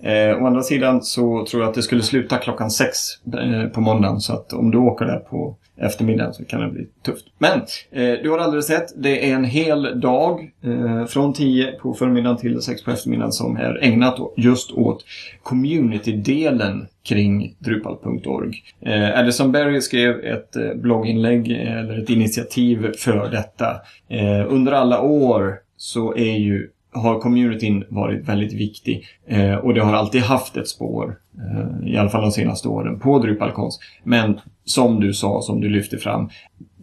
[0.00, 2.98] Eh, å andra sidan så tror jag att det skulle sluta klockan sex
[3.38, 4.20] eh, på måndagen.
[4.20, 7.26] Så att om du åker där på eftermiddagen så kan det bli tufft.
[7.38, 8.92] Men eh, du har alldeles rätt.
[8.96, 13.56] Det är en hel dag eh, från 10 på förmiddagen till 6 på eftermiddagen som
[13.56, 15.04] är ägnat just åt
[15.42, 18.62] community-delen kring Drupal.org.
[18.80, 23.76] Eh, Addison Berry skrev ett eh, blogginlägg eller ett initiativ för detta.
[24.08, 29.04] Eh, under alla år så är ju har communityn varit väldigt viktig.
[29.26, 33.00] Eh, och det har alltid haft ett spår, eh, i alla fall de senaste åren,
[33.00, 33.80] på Drupalkons.
[34.04, 36.30] Men som du sa, som du lyfte fram,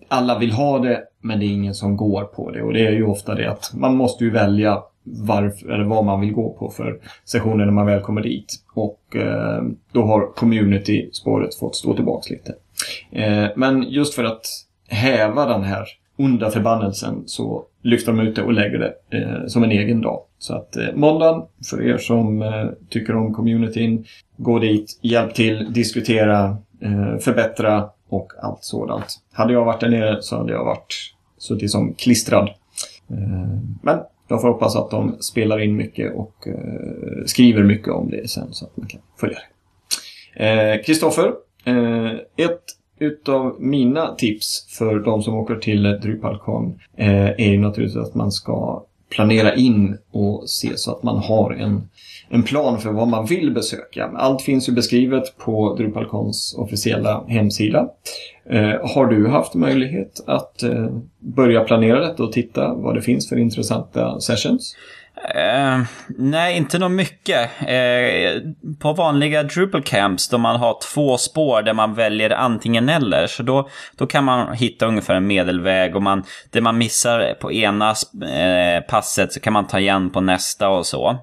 [0.07, 2.61] alla vill ha det, men det är ingen som går på det.
[2.61, 6.21] Och det är ju ofta det att man måste ju välja varför, eller vad man
[6.21, 8.55] vill gå på för sessioner när man väl kommer dit.
[8.73, 12.55] Och eh, då har community-spåret fått stå tillbaks lite.
[13.11, 14.45] Eh, men just för att
[14.87, 15.85] häva den här
[16.19, 20.21] onda förbannelsen så lyfter de ut det och lägger det eh, som en egen dag.
[20.39, 24.05] Så att eh, måndagen, för er som eh, tycker om communityn,
[24.37, 29.05] gå dit, hjälp till, diskutera, eh, förbättra och allt sådant.
[29.31, 30.95] Hade jag varit där nere så hade jag varit
[31.37, 32.49] suttit som klistrad.
[33.09, 38.09] Eh, men jag får hoppas att de spelar in mycket och eh, skriver mycket om
[38.09, 39.45] det sen så att man kan följa det.
[40.45, 41.31] Eh, Kristoffer,
[41.65, 42.63] eh, ett
[42.99, 48.31] utav mina tips för de som åker till DrupalCon eh, är ju naturligtvis att man
[48.31, 51.89] ska planera in och se så att man har en,
[52.29, 54.11] en plan för vad man vill besöka.
[54.15, 57.89] Allt finns ju beskrivet på DrupalCons officiella hemsida.
[58.49, 63.29] Eh, har du haft möjlighet att eh, börja planera detta och titta vad det finns
[63.29, 64.75] för intressanta sessions?
[65.19, 67.49] Uh, nej, inte något mycket.
[67.61, 73.27] Uh, på vanliga Drupal Camps, då man har två spår där man väljer antingen eller,
[73.27, 77.51] så då, då kan man hitta ungefär en medelväg och man, det man missar på
[77.51, 81.19] ena uh, passet så kan man ta igen på nästa och så.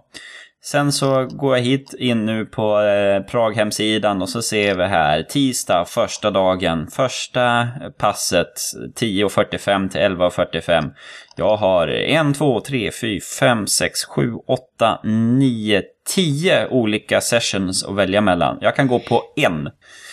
[0.66, 5.22] Sen så går jag hit in nu på eh, Prag-hemsidan och så ser vi här
[5.22, 8.52] tisdag, första dagen, första passet
[9.00, 10.90] 10.45 till 11.45.
[11.36, 15.82] Jag har 1, 2, 3, 4, 5, 6, 7, 8, 9,
[16.14, 18.58] 10 olika sessions att välja mellan.
[18.60, 19.68] Jag kan gå på en.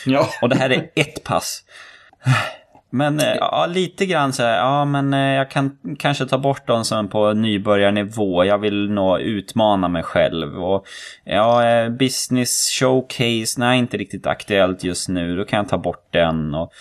[0.05, 0.29] Ja.
[0.41, 1.63] Och det här är ett pass.
[2.95, 6.67] Men eh, ja, lite grann så här, ja men eh, jag kan kanske ta bort
[6.67, 8.45] dem som på nybörjarnivå.
[8.45, 10.63] Jag vill nog utmana mig själv.
[10.63, 10.85] Och
[11.23, 15.35] ja, eh, business showcase, nej inte riktigt aktuellt just nu.
[15.35, 16.55] Då kan jag ta bort den.
[16.55, 16.71] Och,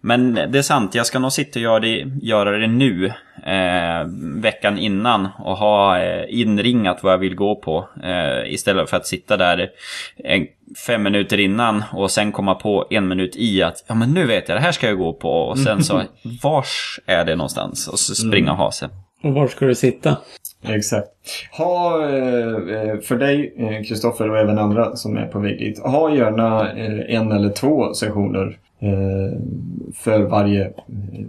[0.00, 3.12] men det är sant, jag ska nog sitta och göra det, göra det nu.
[3.48, 4.06] Eh,
[4.40, 7.88] veckan innan och ha eh, inringat vad jag vill gå på.
[8.02, 9.70] Eh, istället för att sitta där
[10.16, 10.46] en,
[10.86, 14.48] fem minuter innan och sen komma på en minut i att ja men nu vet
[14.48, 15.30] jag, det här ska jag gå på.
[15.30, 16.02] Och sen så,
[16.42, 17.88] vars är det någonstans?
[17.88, 18.88] Och så springa och ha sig.
[19.22, 20.16] Och var ska du sitta?
[20.62, 21.08] Exakt.
[21.58, 25.78] Ha, eh, eh, för dig eh, Kristoffer och även andra som är på väg dit,
[25.78, 26.72] ha gärna
[27.08, 28.58] en eller två sessioner
[29.94, 30.72] för varje,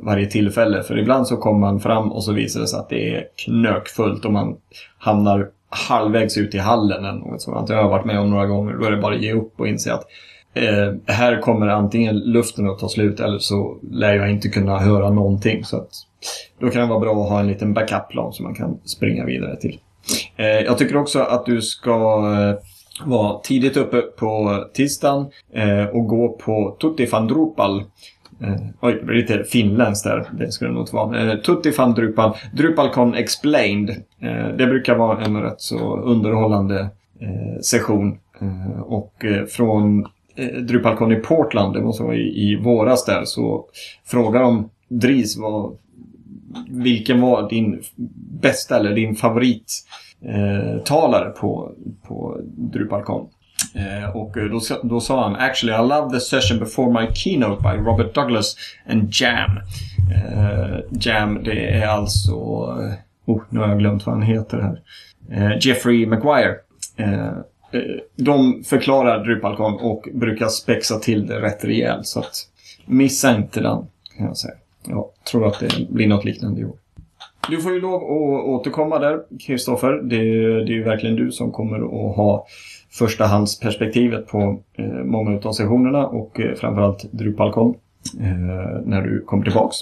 [0.03, 0.83] varje tillfälle.
[0.83, 4.25] För ibland så kommer man fram och så visar det sig att det är knökfullt
[4.25, 4.55] och man
[4.97, 7.67] hamnar halvvägs ut i hallen eller något sådant.
[7.67, 8.73] Det har jag varit med om några gånger.
[8.73, 10.03] Då är det bara att ge upp och inse att
[10.53, 15.09] eh, här kommer antingen luften att ta slut eller så lär jag inte kunna höra
[15.09, 15.63] någonting.
[15.63, 15.89] Så att,
[16.59, 19.55] då kan det vara bra att ha en liten backup-plan som man kan springa vidare
[19.55, 19.79] till.
[20.35, 22.23] Eh, jag tycker också att du ska
[23.07, 27.83] eh, tidigt uppe på tisdagen eh, och gå på Tutti van Drupal.
[28.41, 30.29] Eh, oj, det blir lite finländskt där.
[30.31, 31.31] Det skulle det nog inte vara.
[31.31, 32.33] Eh, Tutti van Drupal.
[32.53, 33.89] Drupalcon Explained.
[34.21, 36.79] Eh, det brukar vara en rätt så underhållande
[37.19, 38.17] eh, session.
[38.41, 40.05] Eh, och eh, från
[40.35, 43.65] eh, Drupalcon i Portland, det måste vara i, i våras där, så
[44.05, 45.77] frågar de Dries vad,
[46.69, 47.83] vilken var din
[48.41, 51.71] bästa eller din favorittalare eh, på,
[52.07, 53.29] på DrupalCon.
[53.73, 57.61] Eh, och eh, då, då sa han “Actually I love the session before my keynote
[57.61, 58.55] by Robert Douglas
[58.89, 59.51] and Jam”.
[60.15, 62.31] Eh, Jam, det är alltså...
[62.31, 62.93] Eh,
[63.25, 64.81] oh, nu har jag glömt vad han heter här.
[65.31, 66.55] Eh, Jeffrey Maguire.
[66.97, 67.33] Eh, eh
[68.15, 72.05] de förklarar Drupalcon och brukar spexa till det rätt rejält.
[72.05, 72.35] Så att
[72.85, 73.87] missa inte den,
[74.17, 74.53] kan jag säga.
[74.87, 76.75] Jag tror att det blir något liknande i år.
[77.49, 79.91] Du får ju lov att återkomma där, Kristoffer.
[79.91, 80.17] Det,
[80.65, 82.45] det är ju verkligen du som kommer att ha
[82.91, 87.75] förstahandsperspektivet på eh, många av sessionerna och eh, framförallt Drupalcon
[88.19, 89.77] eh, när du kommer tillbaks.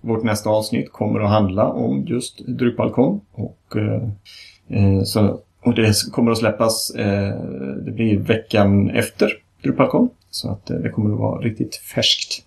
[0.00, 4.02] Vårt nästa avsnitt kommer att handla om just Drupalcon och, eh,
[4.68, 7.36] eh, så, och det kommer att släppas, eh,
[7.84, 9.32] det blir veckan efter
[9.62, 10.10] Drupalcon.
[10.30, 12.44] Så att eh, det kommer att vara riktigt färskt.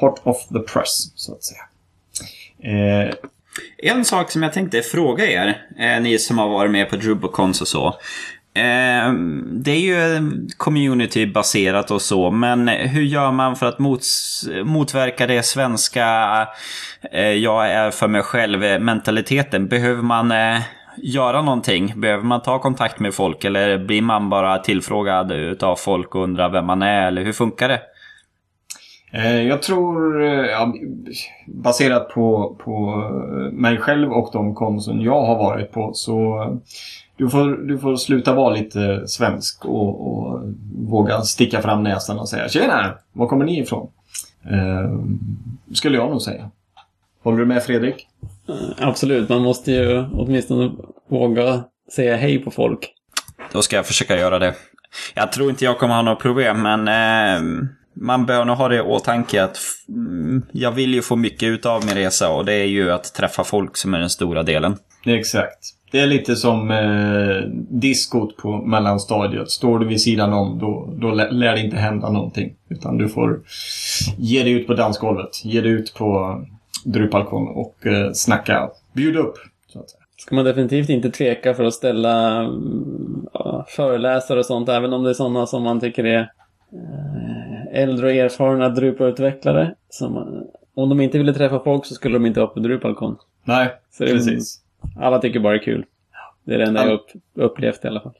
[0.00, 1.62] Hot off the press, så att säga.
[2.58, 3.14] Eh,
[3.78, 7.60] en sak som jag tänkte fråga er, eh, ni som har varit med på Drubocons
[7.60, 7.86] och så.
[8.54, 9.12] Eh,
[9.50, 15.42] det är ju communitybaserat och så, men hur gör man för att mots motverka det
[15.42, 16.06] svenska
[17.12, 19.68] eh, jag är för mig själv eh, mentaliteten?
[19.68, 20.60] Behöver man eh,
[20.96, 22.00] göra någonting?
[22.00, 26.48] Behöver man ta kontakt med folk eller blir man bara tillfrågad av folk och undrar
[26.48, 27.80] vem man är eller hur funkar det?
[29.48, 30.74] Jag tror, ja,
[31.46, 32.96] baserat på, på
[33.52, 36.46] mig själv och de konson jag har varit på, så
[37.16, 40.42] du får, du får sluta vara lite svensk och, och
[40.88, 42.94] våga sticka fram näsan och säga Tjena!
[43.12, 43.88] Var kommer ni ifrån?
[44.52, 45.00] Uh,
[45.74, 46.50] skulle jag nog säga.
[47.22, 48.08] Håller du med Fredrik?
[48.78, 50.72] Absolut, man måste ju åtminstone
[51.08, 52.92] våga säga hej på folk.
[53.52, 54.54] Då ska jag försöka göra det.
[55.14, 58.76] Jag tror inte jag kommer ha några problem, men eh, man bör nog ha det
[58.76, 62.52] i åtanke att mm, jag vill ju få mycket ut av min resa och det
[62.52, 64.76] är ju att träffa folk som är den stora delen.
[65.06, 65.58] Exakt.
[65.90, 69.50] Det är lite som eh, diskot på mellanstadiet.
[69.50, 72.54] Står du vid sidan om då, då lär det inte hända någonting.
[72.68, 73.40] Utan du får
[74.18, 75.44] ge dig ut på dansgolvet.
[75.44, 76.40] Ge dig ut på
[76.84, 78.70] Drupalkon och eh, snacka.
[78.92, 79.34] Bjud upp.
[79.72, 80.02] Så att säga.
[80.16, 82.42] Ska man definitivt inte tveka för att ställa
[83.32, 84.68] ja, föreläsare och sånt.
[84.68, 89.74] Även om det är sådana som man tycker är eh, äldre och erfarna Drupal-utvecklare.
[90.74, 93.16] Om de inte ville träffa folk så skulle de inte upp på Drupalkon.
[93.44, 94.60] Nej, så precis.
[95.00, 95.84] Alla tycker bara det är kul.
[96.44, 96.88] Det är det enda All...
[96.88, 98.12] jag upp, upplevt i alla fall.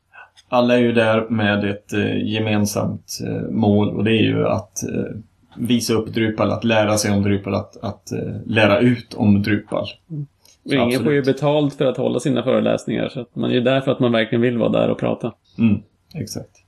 [0.48, 4.82] Alla är ju där med ett eh, gemensamt eh, mål och det är ju att
[4.82, 5.16] eh,
[5.56, 9.86] visa upp Drupal, att lära sig om Drupal, att, att eh, lära ut om Drupal.
[10.10, 10.26] Mm.
[10.64, 13.92] ingen får ju betalt för att hålla sina föreläsningar så man är ju där för
[13.92, 15.32] att man verkligen vill vara där och prata.
[15.58, 15.82] Mm,
[16.14, 16.65] exakt.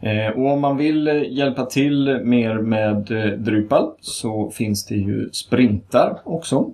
[0.00, 4.94] Eh, och om man vill eh, hjälpa till mer med eh, Drupal så finns det
[4.94, 6.70] ju sprintar också.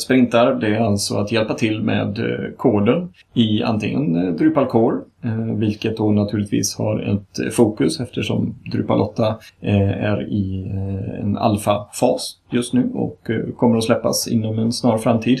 [0.00, 2.18] Sprintar, det är alltså att hjälpa till med
[2.56, 4.96] koden i antingen Drupal Core,
[5.56, 10.72] vilket då naturligtvis har ett fokus eftersom Drupal 8 är i
[11.20, 15.40] en alfa-fas just nu och kommer att släppas inom en snar framtid.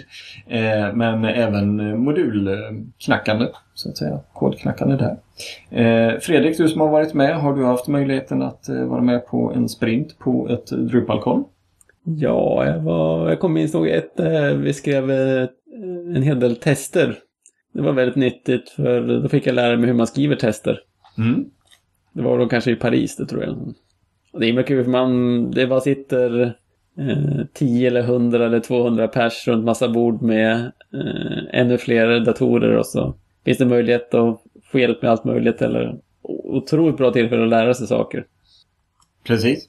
[0.94, 5.16] men även modulknackande, så att säga, kodknackande där.
[6.20, 9.68] Fredrik, du som har varit med, har du haft möjligheten att vara med på en
[9.68, 11.44] sprint på ett Drupalcon?
[12.16, 15.48] Ja, jag, var, jag kommer ihåg ett, eh, vi skrev eh,
[16.16, 17.18] en hel del tester.
[17.74, 20.80] Det var väldigt nyttigt för då fick jag lära mig hur man skriver tester.
[21.18, 21.44] Mm.
[22.12, 23.74] Det var då kanske i Paris, det tror jag.
[24.32, 26.54] Och det är mycket kul för man, det bara sitter
[26.98, 30.54] eh, 10 eller 100 eller 200 pers runt massa bord med
[30.94, 33.14] eh, ännu fler datorer och så
[33.44, 34.42] finns det möjlighet att
[34.72, 38.24] få hjälp med allt möjligt eller otroligt bra tillfälle att lära sig saker.
[39.24, 39.68] Precis.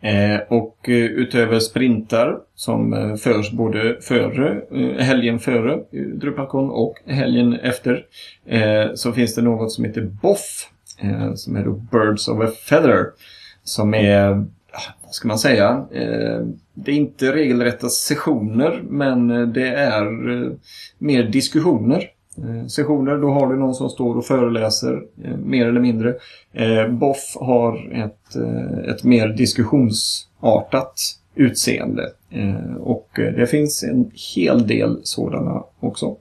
[0.00, 5.78] Eh, och eh, utöver sprintar som eh, förs både före, eh, helgen före
[6.14, 8.04] Drupalcon och helgen efter
[8.46, 10.68] eh, så finns det något som heter BOFF
[10.98, 13.06] eh, som är då Birds of a Feather
[13.64, 14.30] som är,
[14.72, 15.86] ah, vad ska man säga,
[16.74, 20.06] det är inte regelrätta sessioner men det är
[20.98, 23.18] mer diskussioner Eh, sessioner.
[23.18, 26.14] Då har du någon som står och föreläser eh, mer eller mindre.
[26.52, 28.36] Eh, BOFF har ett,
[28.88, 32.12] ett mer diskussionsartat utseende.
[32.80, 36.16] Och det finns en hel del sådana också.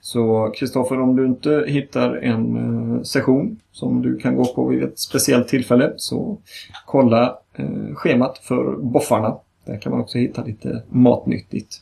[0.00, 4.98] Så Kristoffer, om du inte hittar en session som du kan gå på vid ett
[4.98, 6.38] speciellt tillfälle så
[6.86, 7.38] kolla
[7.94, 9.36] schemat för boffarna.
[9.64, 11.74] Där kan man också hitta lite matnyttigt.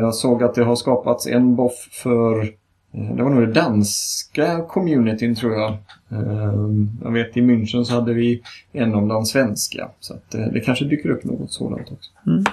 [0.00, 2.52] Jag såg att det har skapats en boff för
[2.96, 5.78] Eh, det var nog det danska communityn tror jag.
[6.10, 8.42] Ehm, jag vet i München så hade vi
[8.72, 9.88] en om den svenska.
[10.00, 12.10] Så att eh, det kanske dyker upp något sådant också.
[12.26, 12.44] Mm.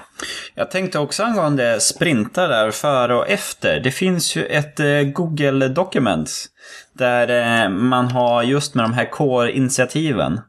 [0.55, 3.79] Jag tänkte också angående sprintar där, före och efter.
[3.79, 6.45] Det finns ju ett eh, Google Documents.
[6.93, 10.39] Där man har just med de här core-initiativen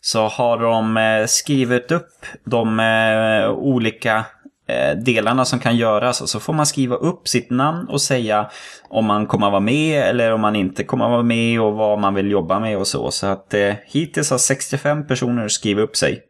[0.00, 2.80] så har de skrivit upp de
[3.56, 4.24] olika
[5.04, 6.30] delarna som kan göras.
[6.30, 8.50] Så får man skriva upp sitt namn och säga
[8.88, 11.74] om man kommer att vara med eller om man inte kommer att vara med och
[11.74, 13.10] vad man vill jobba med och så.
[13.10, 16.22] Så att eh, hittills har 65 personer skrivit upp sig.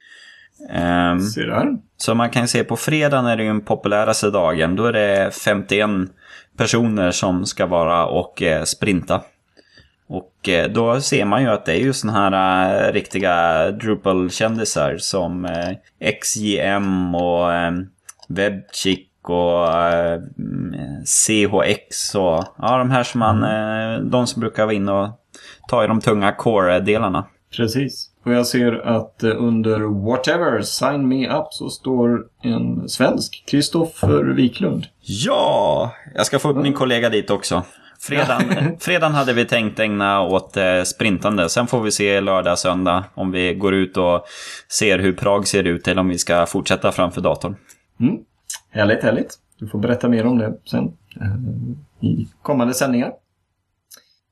[0.70, 1.66] Um, Se där.
[1.97, 4.76] så man kan se på fredagen är det ju den populäraste dagen.
[4.76, 5.91] Då är det 51
[6.57, 9.20] personer som ska vara och eh, sprinta.
[10.09, 14.97] Och eh, då ser man ju att det är ju såna här eh, riktiga Drupal-kändisar
[14.99, 17.72] som eh, XJM och eh,
[18.35, 20.20] Webchick och eh,
[21.05, 25.09] CHX och ja, de här som man, eh, de som brukar vara inne och
[25.68, 27.24] ta i de tunga core-delarna.
[27.57, 28.09] Precis.
[28.24, 34.24] Och jag ser att eh, under Whatever, Sign Me Up så står en svensk, Kristoffer
[34.24, 34.87] Wiklund.
[35.01, 35.93] Ja!
[36.14, 37.62] Jag ska få upp min kollega dit också.
[38.01, 41.49] Fredagen, fredagen hade vi tänkt ägna åt sprintande.
[41.49, 44.24] Sen får vi se lördag, söndag om vi går ut och
[44.68, 47.57] ser hur Prag ser ut eller om vi ska fortsätta framför datorn.
[48.03, 48.18] Mm.
[48.70, 49.38] Härligt, härligt.
[49.59, 53.12] Du får berätta mer om det sen eh, i kommande sändningar.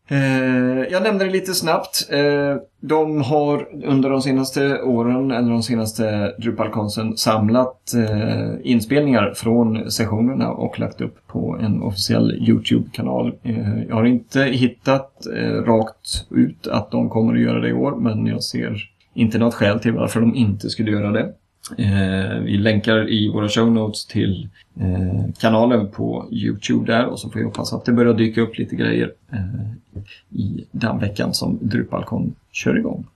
[0.09, 2.09] Eh, jag nämnde det lite snabbt.
[2.11, 9.91] Eh, de har under de senaste åren, eller de senaste Drupalkonsen, samlat eh, inspelningar från
[9.91, 13.35] sessionerna och lagt upp på en officiell YouTube-kanal.
[13.43, 17.73] Eh, jag har inte hittat eh, rakt ut att de kommer att göra det i
[17.73, 21.33] år, men jag ser inte något skäl till varför de inte skulle göra det.
[21.79, 24.49] Eh, vi länkar i våra show notes till
[24.81, 28.59] eh, kanalen på Youtube där och så får vi hoppas att det börjar dyka upp
[28.59, 33.07] lite grejer eh, i den veckan som Drupalcon kör igång.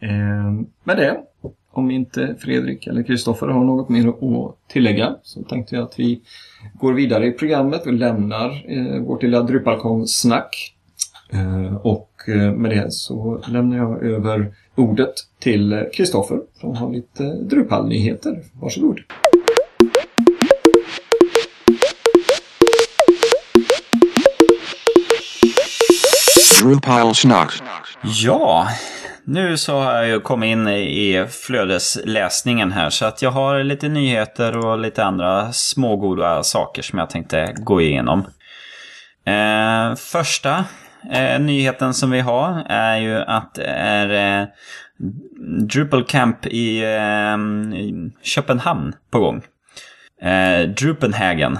[0.00, 0.52] Eh,
[0.84, 1.20] med det,
[1.70, 6.20] om inte Fredrik eller Kristoffer har något mer att tillägga så tänkte jag att vi
[6.74, 10.74] går vidare i programmet och lämnar eh, vårt lilla Drupalcon-snack.
[11.32, 17.22] Eh, och eh, med det så lämnar jag över ordet till Kristoffer som har lite
[17.22, 18.42] Drupal-nyheter.
[18.60, 19.00] Varsågod.
[26.62, 27.52] Drupal Schnack.
[28.02, 28.68] Ja,
[29.24, 33.88] nu så har jag ju kommit in i flödesläsningen här så att jag har lite
[33.88, 38.24] nyheter och lite andra smågoda saker som jag tänkte gå igenom.
[39.26, 40.64] Eh, första
[41.12, 44.48] eh, nyheten som vi har är ju att det är eh,
[45.68, 49.42] Drupal Camp i, eh, i Köpenhamn på gång.
[50.22, 51.58] Eh, Drupenhagen,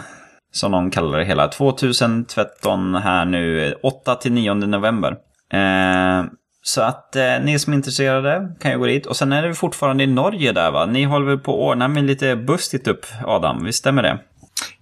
[0.53, 1.49] som de kallar det hela.
[1.49, 5.17] 2013 här nu, eh, 8-9 november.
[5.53, 6.25] Eh,
[6.63, 9.07] så att eh, ni som är intresserade kan ju gå dit.
[9.07, 10.87] Och sen är det fortfarande i Norge där va?
[10.87, 13.65] Ni håller väl på att ordna med lite buss upp, Adam?
[13.65, 14.19] Visst stämmer det?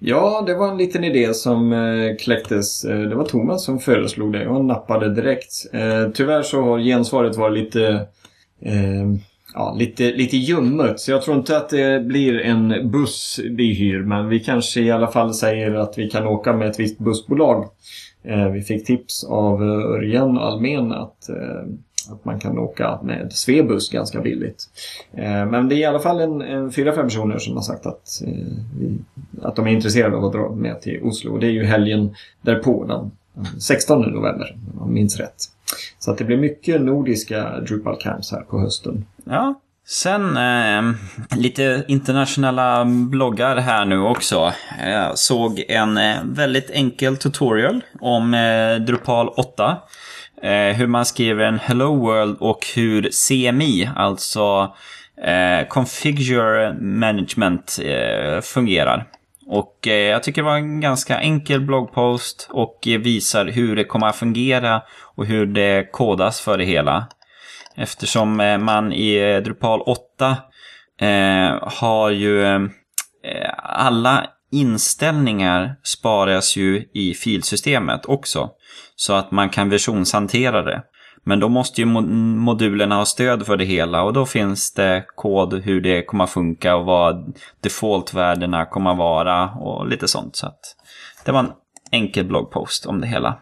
[0.01, 2.85] Ja, det var en liten idé som eh, kläcktes.
[2.85, 5.67] Eh, det var Thomas som föreslog det Jag nappade direkt.
[5.73, 8.07] Eh, tyvärr så har gensvaret varit lite,
[8.61, 9.07] eh,
[9.55, 11.01] ja, lite, lite ljummet.
[11.01, 14.03] Så jag tror inte att det blir en buss vi hyr.
[14.03, 17.65] Men vi kanske i alla fall säger att vi kan åka med ett visst bussbolag.
[18.25, 21.63] Eh, vi fick tips av eh, Örjan Almen att eh,
[22.13, 24.65] att man kan åka med Svebus ganska billigt.
[25.13, 27.87] Eh, men det är i alla fall en, en fyra, fem personer som har sagt
[27.87, 28.33] att, eh,
[28.79, 28.99] vi,
[29.43, 31.33] att de är intresserade av att dra med till Oslo.
[31.33, 33.11] Och det är ju helgen därpå, den
[33.61, 35.45] 16 november, om jag minns rätt.
[35.99, 39.05] Så att det blir mycket nordiska Drupal Camps här på hösten.
[39.25, 39.61] Ja.
[39.89, 40.95] Sen eh,
[41.39, 44.53] lite internationella bloggar här nu också.
[44.85, 49.77] Jag såg en eh, väldigt enkel tutorial om eh, Drupal 8.
[50.43, 54.75] Eh, hur man skriver en Hello World och hur CMI, alltså
[55.25, 59.05] eh, Configure Management, eh, fungerar.
[59.47, 64.07] Och eh, jag tycker det var en ganska enkel bloggpost och visar hur det kommer
[64.07, 64.83] att fungera
[65.17, 67.07] och hur det kodas för det hela.
[67.77, 70.37] Eftersom eh, man i eh, Drupal 8
[71.01, 72.61] eh, har ju eh,
[73.57, 78.51] alla inställningar sparas ju i filsystemet också.
[78.97, 80.83] Så att man kan versionshantera det.
[81.25, 85.55] Men då måste ju modulerna ha stöd för det hela och då finns det kod
[85.55, 90.37] hur det kommer att funka och vad defaultvärdena kommer att vara och lite sånt.
[90.37, 90.61] Så att
[91.25, 91.53] det var en
[91.91, 93.39] enkel bloggpost om det hela.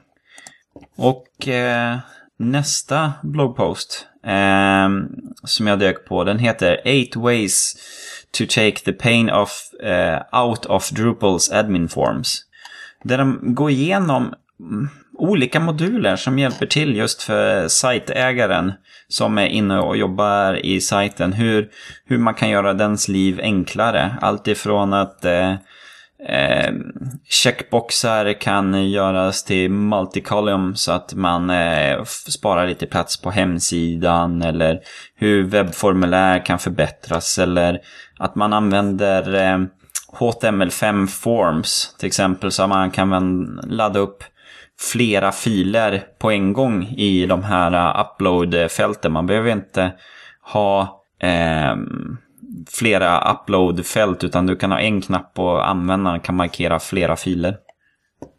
[0.96, 1.98] Och eh,
[2.38, 4.88] nästa bloggpost eh,
[5.44, 6.80] som jag dök på den heter
[7.10, 7.76] 8 ways
[8.30, 9.50] to take the pain of,
[9.82, 12.42] uh, out of Drupals admin forms.
[13.02, 18.72] Där de går igenom mm, olika moduler som hjälper till just för sajtägaren
[19.08, 21.32] som är inne och jobbar i sajten.
[21.32, 21.68] Hur,
[22.06, 24.16] hur man kan göra dens liv enklare.
[24.20, 25.50] Allt ifrån att eh,
[26.28, 26.72] eh,
[27.28, 34.80] checkboxar kan göras till multicolumn så att man eh, sparar lite plats på hemsidan eller
[35.16, 37.80] hur webbformulär kan förbättras eller
[38.18, 39.66] att man använder eh,
[40.12, 44.24] HTML5 forms till exempel så att man kan ladda upp
[44.78, 49.12] flera filer på en gång i de här uh, upload-fälten.
[49.12, 49.92] Man behöver inte
[50.42, 51.76] ha eh,
[52.68, 57.56] flera upload-fält utan du kan ha en knapp och användaren kan markera flera filer.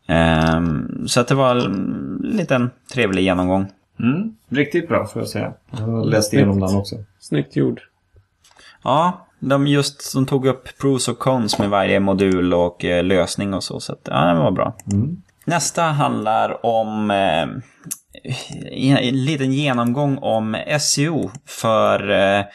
[0.07, 0.61] Eh,
[1.07, 3.67] så att det var en liten trevlig genomgång.
[3.99, 5.53] Mm, riktigt bra får jag säga.
[5.71, 6.95] Jag har läst igenom den också.
[7.19, 7.81] Snyggt gjord.
[8.83, 13.53] Ja, de just de tog upp pros och cons med varje modul och eh, lösning
[13.53, 13.79] och så.
[13.79, 14.75] Så att, ja, det var bra.
[14.91, 15.17] Mm.
[15.45, 17.47] Nästa handlar om eh,
[18.97, 22.45] en liten genomgång om SEO för, eh,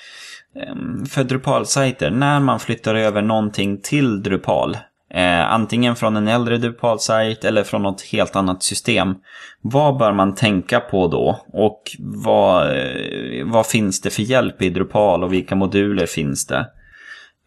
[1.08, 2.10] för Drupal-sajter.
[2.10, 4.76] När man flyttar över någonting till Drupal.
[5.14, 9.14] Eh, antingen från en äldre Drupal-sajt eller från något helt annat system.
[9.60, 11.40] Vad bör man tänka på då?
[11.52, 16.66] Och vad, eh, vad finns det för hjälp i Drupal och vilka moduler finns det?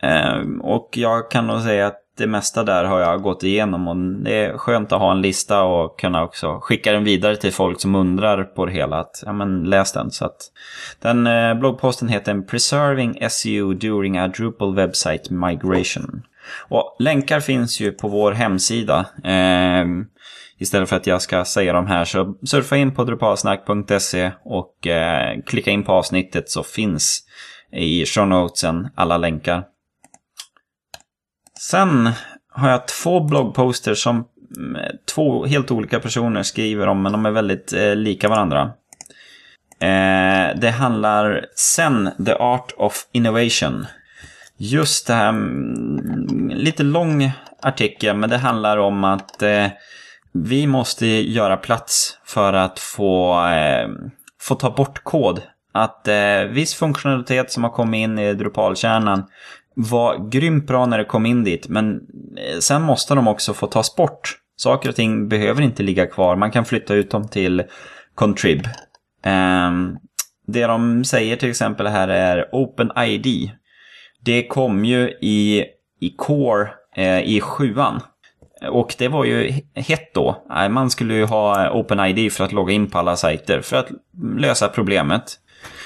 [0.04, 4.24] Eh, och jag kan nog säga att det mesta där har jag gått igenom och
[4.24, 7.82] det är skönt att ha en lista och kunna också skicka den vidare till folk
[7.82, 9.00] som undrar på det hela.
[9.00, 10.12] Att, ja, men läs den.
[10.12, 10.38] Så att,
[11.02, 16.24] den eh, bloggposten heter Preserving SEO during a Drupal website migration.
[16.48, 19.06] Och länkar finns ju på vår hemsida.
[19.24, 19.86] Eh,
[20.58, 25.42] istället för att jag ska säga dem här så surfa in på drupalsnack.se och eh,
[25.46, 27.24] klicka in på avsnittet så finns
[27.72, 29.64] i show notesen alla länkar.
[31.60, 32.10] Sen
[32.50, 34.26] har jag två bloggposter som
[34.58, 34.82] mm,
[35.16, 38.72] två helt olika personer skriver om, men de är väldigt eh, lika varandra.
[39.80, 43.86] Eh, det handlar sen The Art of Innovation.
[44.58, 47.32] Just det här, mm, lite lång
[47.62, 49.68] artikel, men det handlar om att eh,
[50.34, 53.90] vi måste göra plats för att få, eh,
[54.42, 55.42] få ta bort kod.
[55.72, 59.26] Att eh, viss funktionalitet som har kommit in i Drupal-kärnan
[59.76, 61.96] var grymt bra när det kom in dit, men
[62.38, 64.38] eh, sen måste de också få tas bort.
[64.58, 67.64] Saker och ting behöver inte ligga kvar, man kan flytta ut dem till
[68.16, 68.66] Contrib.
[69.26, 69.72] Eh,
[70.48, 73.52] det de säger till exempel här är OpenID.
[74.26, 75.66] Det kom ju i,
[76.00, 78.02] i Core eh, i sjuan.
[78.70, 80.44] Och det var ju hett då.
[80.70, 83.88] Man skulle ju ha OpenID för att logga in på alla sajter för att
[84.38, 85.40] lösa problemet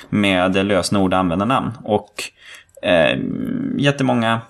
[0.09, 1.71] med lösenord och användarnamn.
[1.83, 2.23] Och
[2.83, 3.19] eh,
[3.77, 4.41] jättemånga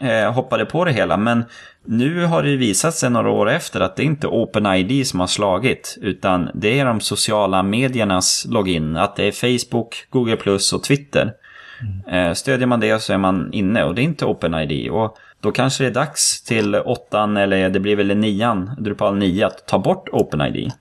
[0.00, 1.16] eh, hoppade på det hela.
[1.16, 1.44] Men
[1.84, 5.26] nu har det visat sig några år efter att det inte är OpenID som har
[5.26, 5.98] slagit.
[6.00, 8.96] Utan det är de sociala mediernas login.
[8.96, 11.32] Att det är Facebook, Google Plus och Twitter.
[11.80, 12.28] Mm.
[12.28, 14.90] Eh, stödjer man det så är man inne och det är inte OpenID.
[14.90, 19.46] Och då kanske det är dags till åttan eller det blir väl nian, Drupal 9,
[19.46, 20.72] att ta bort OpenID.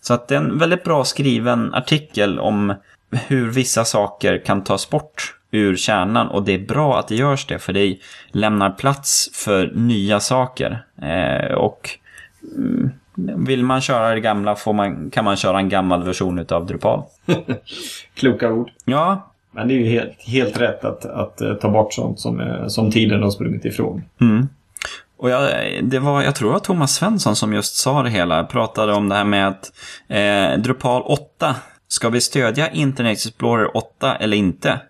[0.00, 2.74] Så att det är en väldigt bra skriven artikel om
[3.10, 7.46] hur vissa saker kan tas bort ur kärnan och det är bra att det görs
[7.46, 7.96] det för det
[8.30, 10.84] lämnar plats för nya saker.
[11.02, 11.90] Eh, och
[12.56, 12.90] mm,
[13.44, 17.02] vill man köra det gamla får man, kan man köra en gammal version av Drupal.
[18.14, 18.70] Kloka ord.
[18.84, 19.31] Ja.
[19.52, 22.66] Men det är ju helt, helt rätt att, att, eh, ta bort sånt som, eh,
[22.66, 24.04] som tiden har sprungit ifrån.
[24.20, 24.48] Mm.
[25.22, 28.10] Och jag, eh, det var, jag tror det var Thomas Svensson som just sa det
[28.10, 28.44] hela.
[28.44, 29.72] Pratade om det här med att
[30.08, 31.56] eh, Drupal 8,
[31.88, 34.80] ska vi stödja Internet Explorer 8 eller inte?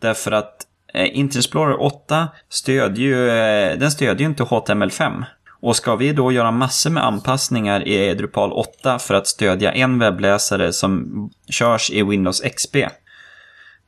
[0.00, 0.56] Därför att
[0.94, 5.24] eh, Internet Explorer 8 stödjer ju, eh, den stödjer ju inte HTML5.
[5.60, 9.98] Och ska vi då göra massor med anpassningar i Drupal 8 för att stödja en
[9.98, 12.76] webbläsare som körs i Windows XP.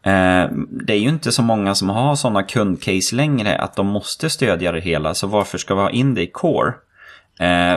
[0.07, 4.31] Eh, det är ju inte så många som har sådana kundcase längre att de måste
[4.31, 6.73] stödja det hela, så varför ska vi ha in det i Core?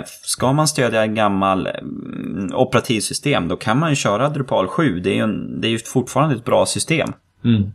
[0.05, 4.99] Ska man stödja en gammal mm, operativsystem då kan man ju köra Drupal 7.
[4.99, 7.13] Det är ju, en, det är ju fortfarande ett bra system.
[7.45, 7.71] Mm.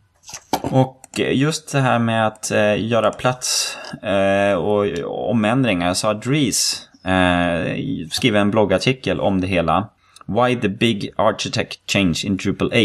[0.62, 4.86] Och just det här med att eh, göra plats eh, och
[5.30, 7.74] omändringar så har Dries eh,
[8.11, 9.88] skrivit en bloggartikel om det hela.
[10.26, 12.78] Why the big architect change in Drupal 8.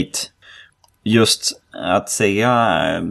[1.03, 3.03] Just att säga, eh,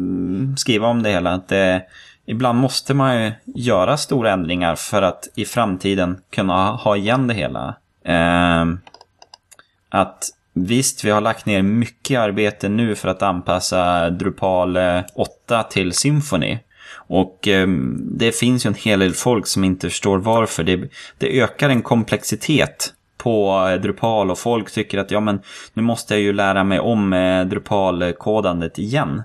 [0.56, 1.32] skriva om det hela.
[1.32, 1.82] Att det,
[2.26, 7.34] ibland måste man ju göra stora ändringar för att i framtiden kunna ha igen det
[7.34, 7.74] hela.
[8.04, 8.66] Eh,
[9.88, 10.24] att
[10.66, 14.78] Visst, vi har lagt ner mycket arbete nu för att anpassa Drupal
[15.14, 16.58] 8 till Symfony.
[16.92, 17.68] Och eh,
[18.00, 20.64] det finns ju en hel del folk som inte förstår varför.
[20.64, 25.40] Det, det ökar en komplexitet på eh, Drupal och folk tycker att ja men
[25.72, 29.22] nu måste jag ju lära mig om eh, Drupal-kodandet igen.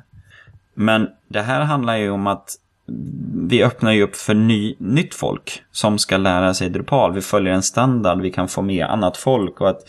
[0.73, 2.49] Men det här handlar ju om att
[3.47, 7.13] vi öppnar ju upp för ny, nytt folk som ska lära sig Drupal.
[7.13, 9.81] Vi följer en standard, vi kan få med annat folk och att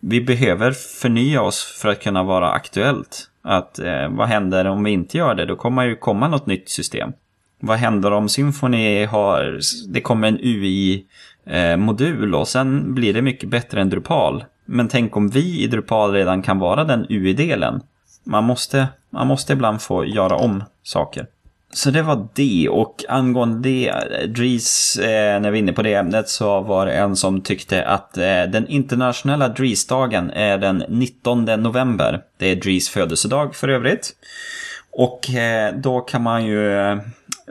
[0.00, 3.28] vi behöver förnya oss för att kunna vara aktuellt.
[3.42, 5.46] Att eh, vad händer om vi inte gör det?
[5.46, 7.12] Då kommer ju komma något nytt system.
[7.60, 11.06] Vad händer om Symfony har, det kommer en UI
[11.46, 14.44] eh, modul och sen blir det mycket bättre än Drupal.
[14.64, 17.80] Men tänk om vi i Drupal redan kan vara den UI-delen.
[18.24, 21.26] Man måste, man måste ibland få göra om saker.
[21.74, 23.92] Så det var det och angående det,
[24.26, 27.84] Dries, eh, när vi är inne på det ämnet så var det en som tyckte
[27.84, 32.20] att eh, den internationella Dries-dagen är den 19 november.
[32.38, 34.12] Det är Dries födelsedag för övrigt.
[34.90, 36.98] Och eh, då kan man ju eh,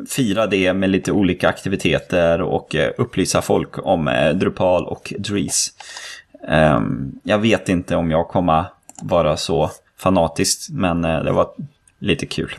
[0.10, 5.70] fira det med lite olika aktiviteter och eh, upplysa folk om eh, Drupal och Dries.
[6.48, 8.66] Ehm, jag vet inte om jag kommer
[9.02, 11.50] vara så fanatisk, men eh, det var
[12.00, 12.56] lite kul.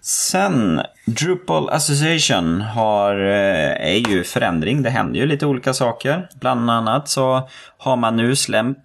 [0.00, 4.82] Sen, Drupal Association har, är ju förändring.
[4.82, 6.28] Det händer ju lite olika saker.
[6.40, 8.34] Bland annat så har man nu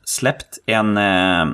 [0.06, 1.46] släppt en, eh,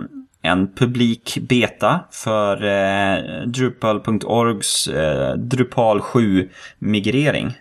[0.41, 4.89] en publik beta för eh, Drupal.orgs
[5.37, 7.53] Drupal 7-migrering.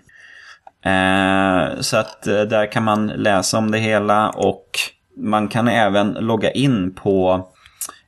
[0.85, 4.71] Eh, eh, så att eh, där kan man läsa om det hela och
[5.17, 7.49] man kan även logga in på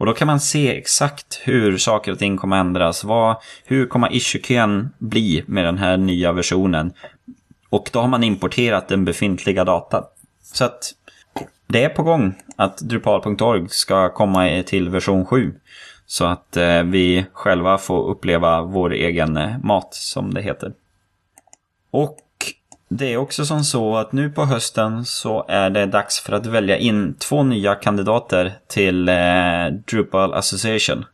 [0.00, 3.04] Och då kan man se exakt hur saker och ting kommer ändras.
[3.04, 6.92] Vad, hur kommer issue bli med den här nya versionen?
[7.70, 10.04] Och då har man importerat den befintliga datan.
[10.42, 10.92] Så att
[11.66, 15.54] det är på gång att Drupal.org ska komma till version 7.
[16.06, 20.72] Så att eh, vi själva får uppleva vår egen eh, mat, som det heter.
[21.90, 22.18] Och
[22.92, 26.46] det är också som så att nu på hösten så är det dags för att
[26.46, 31.04] välja in två nya kandidater till eh, Drupal Association.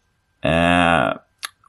[0.41, 1.17] Eh,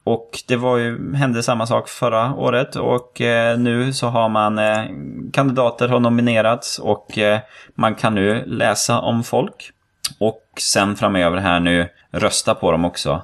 [0.04, 4.58] och det var ju, hände samma sak förra året och eh, nu så har man
[4.58, 4.84] eh,
[5.32, 7.38] kandidater har nominerats och eh,
[7.74, 9.70] man kan nu läsa om folk.
[10.18, 13.22] Och sen framöver här nu rösta på dem också.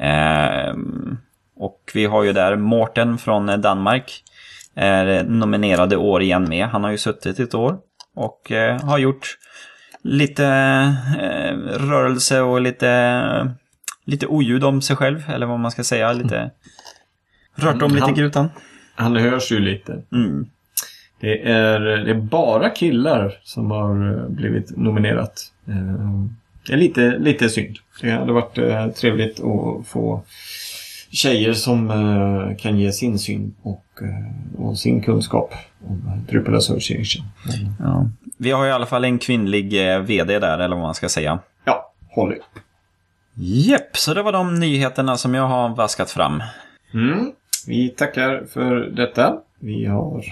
[0.00, 0.74] Eh,
[1.56, 4.22] och vi har ju där Mårten från Danmark.
[4.78, 6.66] Är nominerade år igen med.
[6.66, 7.78] Han har ju suttit ett år
[8.14, 9.38] och eh, har gjort
[10.02, 10.46] lite
[11.20, 13.56] eh, rörelse och lite
[14.04, 16.12] lite oljud om sig själv, eller vad man ska säga.
[16.12, 16.50] Lite
[17.54, 18.48] rört om lite i grutan.
[18.94, 20.02] Han hörs ju lite.
[20.12, 20.46] Mm.
[21.20, 25.52] Det, är, det är bara killar som har eh, blivit nominerat.
[26.66, 27.76] Det är lite, lite synd.
[28.00, 30.22] Det hade varit trevligt att få
[31.10, 31.88] tjejer som
[32.58, 33.84] kan ge sin syn och,
[34.58, 35.54] och sin kunskap
[35.86, 37.24] om Drupal Association.
[37.78, 38.08] Ja.
[38.36, 39.72] Vi har i alla fall en kvinnlig
[40.06, 41.38] VD där, eller vad man ska säga.
[41.64, 42.36] Ja, Holly.
[43.38, 46.42] Jepp, så det var de nyheterna som jag har vaskat fram.
[46.94, 47.32] Mm.
[47.66, 49.38] Vi tackar för detta.
[49.60, 50.24] Vi har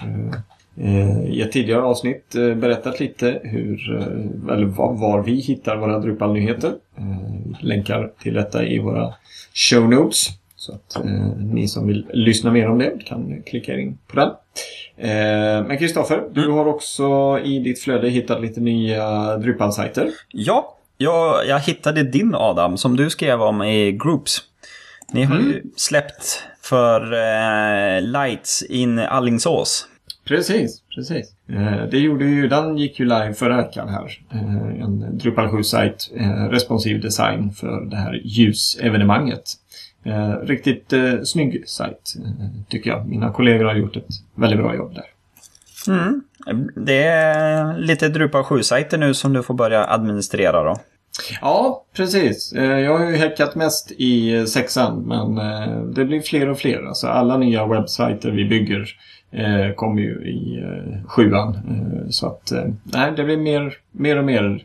[0.77, 5.77] eh, i ett tidigare avsnitt eh, berättat lite hur, eh, eller var, var, vi hittar
[5.77, 6.73] våra Drupal-nyheter.
[6.97, 9.13] Eh, länkar till detta i våra
[9.53, 10.29] show notes.
[10.65, 14.29] Så att eh, ni som vill lyssna mer om det kan klicka in på den.
[14.97, 16.33] Eh, men Kristoffer, mm.
[16.33, 20.09] du har också i ditt flöde hittat lite nya Drupal-sajter.
[20.31, 24.41] Ja, jag, jag hittade din Adam som du skrev om i Groups.
[25.11, 25.47] Ni har mm.
[25.47, 29.87] ju släppt för eh, Lights in Allingsås.
[30.27, 31.33] Precis, precis.
[31.49, 34.19] Eh, det gjorde ju, den gick ju live förra veckan här.
[34.31, 39.43] Eh, en Drupal 7-sajt, eh, responsiv design för det här ljusevenemanget.
[40.05, 43.07] Eh, riktigt eh, snygg sajt, eh, tycker jag.
[43.07, 45.05] Mina kollegor har gjort ett väldigt bra jobb där.
[45.87, 46.21] Mm.
[46.75, 50.75] Det är lite Drupal 7-sajter nu som du får börja administrera då.
[51.41, 52.53] Ja, precis.
[52.53, 56.87] Eh, jag har ju häckat mest i sexan men eh, det blir fler och fler.
[56.87, 58.87] Alltså alla nya webbsajter vi bygger
[59.31, 60.63] eh, kommer ju i
[61.07, 61.57] sjuan.
[62.09, 62.53] Så att
[62.83, 64.63] nej, det blir mer, mer och mer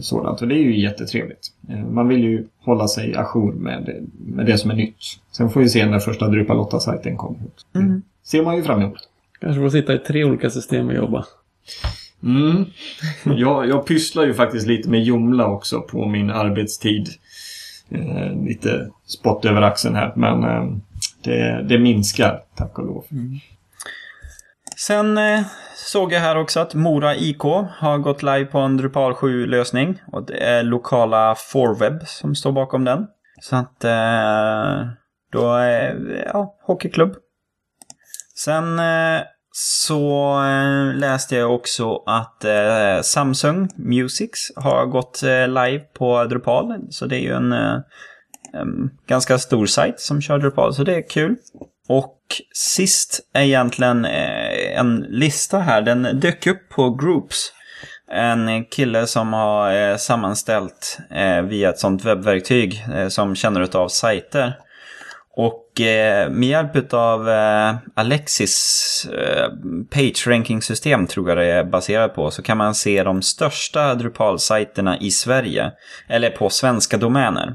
[0.00, 1.52] sådant och det är ju jättetrevligt.
[1.90, 4.96] Man vill ju hålla sig ajour med, med det som är nytt.
[5.30, 7.66] Sen får vi se när första Drupal 8-sajten kommer ut.
[7.74, 8.02] Mm.
[8.22, 9.08] ser man ju fram emot.
[9.40, 11.26] Kanske får sitta i tre olika system och jobba.
[12.22, 12.64] Mm.
[13.38, 17.08] Jag, jag pysslar ju faktiskt lite med Joomla också på min arbetstid.
[17.88, 20.76] Eh, lite spott över axeln här, men eh,
[21.22, 23.04] det, det, minskar, tack och lov.
[23.10, 23.38] Mm.
[24.78, 25.40] Sen eh,
[25.74, 27.42] såg jag här också att Mora IK
[27.78, 30.02] har gått live på en Drupal 7-lösning.
[30.12, 33.06] Och det är lokala Forweb som står bakom den.
[33.40, 34.88] Så att eh,
[35.32, 35.96] då är
[36.32, 37.16] ja, hockeyklubb
[38.34, 39.20] Sen eh,
[39.52, 46.74] så eh, läste jag också att eh, Samsung Musics har gått eh, live på Drupal.
[46.90, 47.78] Så det är ju en, eh,
[48.52, 51.36] en ganska stor sajt som kör Drupal, så det är kul.
[51.88, 52.16] Och
[52.54, 55.82] sist är egentligen eh, en lista här.
[55.82, 57.52] Den dök upp på Groups.
[58.10, 64.58] En kille som har eh, sammanställt eh, via ett sånt webbverktyg som känner av sajter.
[65.38, 65.62] Och
[66.30, 67.28] med hjälp av
[67.94, 69.06] Alexis
[69.90, 73.94] page ranking system tror jag det är baserat på så kan man se de största
[73.94, 75.72] Drupal-sajterna i Sverige.
[76.08, 77.54] Eller på svenska domäner.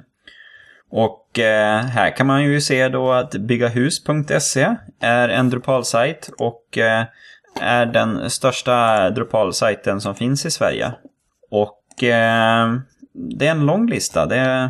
[0.91, 7.03] Och eh, här kan man ju se då att byggahus.se är en Drupal-sajt och eh,
[7.61, 10.91] är den största Drupal-sajten som finns i Sverige.
[11.51, 12.73] Och eh,
[13.13, 14.25] det är en lång lista.
[14.25, 14.69] Det är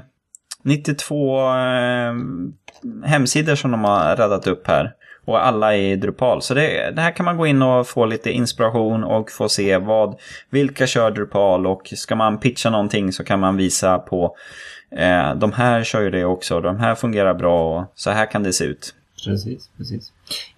[0.63, 2.13] 92 eh,
[3.05, 4.93] hemsidor som de har räddat upp här.
[5.26, 6.41] Och alla är i Drupal.
[6.41, 9.78] Så det, det, här kan man gå in och få lite inspiration och få se
[9.78, 10.19] vad,
[10.49, 14.36] vilka kör Drupal och ska man pitcha någonting så kan man visa på
[14.95, 18.43] eh, de här kör ju det också, de här fungerar bra och så här kan
[18.43, 18.95] det se ut.
[19.25, 20.11] Precis, precis.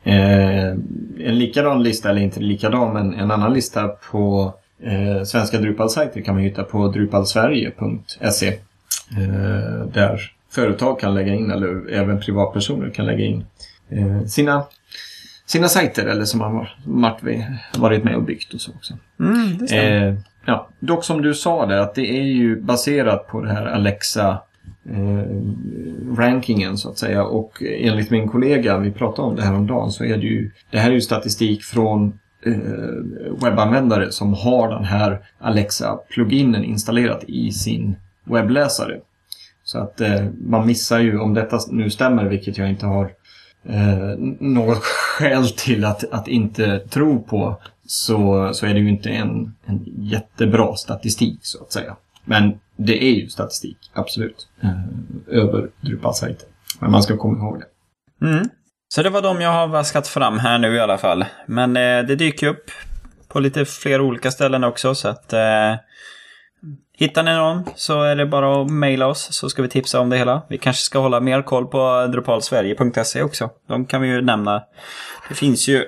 [0.04, 0.68] Eh,
[1.20, 4.54] en likadan lista, eller inte likadan, men en annan lista på
[4.84, 8.48] eh, svenska Drupal-sajter kan man hitta på drupalsverige.se.
[9.18, 13.46] Eh, där företag kan lägga in, eller även privatpersoner kan lägga in
[13.90, 14.64] eh, sina,
[15.46, 16.76] sina sajter eller som har
[17.78, 18.94] varit med och byggt och så också.
[19.20, 20.08] Mm, det stämmer.
[20.08, 20.16] Eh,
[20.46, 24.42] ja, dock som du sa där att det är ju baserat på det här Alexa
[24.90, 25.24] eh,
[26.18, 29.92] rankingen så att säga och enligt min kollega, vi pratade om det här om dagen
[29.92, 32.54] så är det ju det här är ju statistik från eh,
[33.44, 39.00] webbanvändare som har den här Alexa-pluginen installerat i sin webbläsare.
[39.64, 43.12] Så att eh, man missar ju, om detta nu stämmer, vilket jag inte har
[43.70, 44.84] eh, något
[45.14, 49.84] skäl till att, att inte tro på, så, så är det ju inte en, en
[49.86, 51.96] jättebra statistik så att säga.
[52.26, 56.48] Men det är ju statistik, absolut, eh, över Drupal-sajter.
[56.80, 58.28] Men man ska komma ihåg det.
[58.28, 58.50] Mm.
[58.94, 61.26] Så det var de jag har vaskat fram här nu i alla fall.
[61.46, 62.72] Men eh, det dyker upp
[63.28, 65.76] på lite fler olika ställen också, så att eh,
[66.98, 70.10] Hittar ni någon så är det bara att mejla oss så ska vi tipsa om
[70.10, 70.42] det hela.
[70.50, 73.50] Vi kanske ska hålla mer koll på drupalsverige.se också.
[73.68, 74.64] De kan vi ju nämna.
[75.30, 75.86] Det finns ju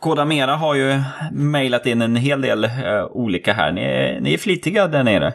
[0.00, 1.02] Kodamera har ju
[1.32, 2.70] mejlat in en hel del uh,
[3.10, 3.72] olika här.
[3.72, 5.32] Ni är, ni är flitiga där nere.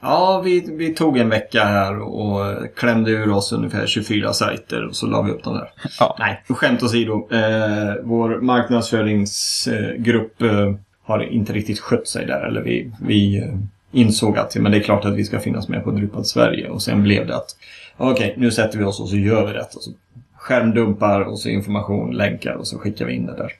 [0.00, 4.96] Ja, vi, vi tog en vecka här och klämde ur oss ungefär 24 sajter och
[4.96, 5.70] så la vi upp dem där.
[5.98, 6.16] Ja.
[6.18, 7.28] Nej, skämt åsido.
[7.30, 12.46] Eh, vår marknadsföringsgrupp eh, har inte riktigt skött sig där.
[12.46, 13.54] Eller vi, vi eh,
[13.94, 16.68] insåg att men det är klart att vi ska finnas med på Drupal Sverige.
[16.68, 17.56] Och sen blev det att
[17.96, 19.66] okej, okay, nu sätter vi oss och så gör vi det.
[19.70, 19.90] Så
[20.36, 23.52] skärmdumpar och så information, länkar och så skickar vi in det där.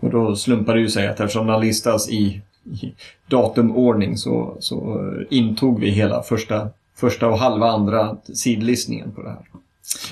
[0.00, 2.94] Och då slumpar det ju sig att eftersom den listas i, i
[3.26, 9.46] datumordning så, så intog vi hela första, första och halva andra sidlistningen på det här.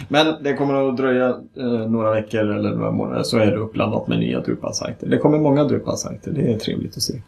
[0.08, 4.08] Men det kommer att dröja eh, några veckor eller några månader så är det uppblandat
[4.08, 5.06] med nya Drupal-sajter.
[5.06, 7.22] Det kommer många Drupal-sajter, det är trevligt att se.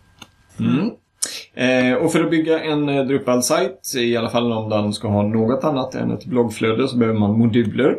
[0.61, 0.91] Mm.
[1.57, 5.23] Eh, och för att bygga en eh, Drupal-sajt, i alla fall om den ska ha
[5.23, 7.97] något annat än ett bloggflöde, så behöver man moduler.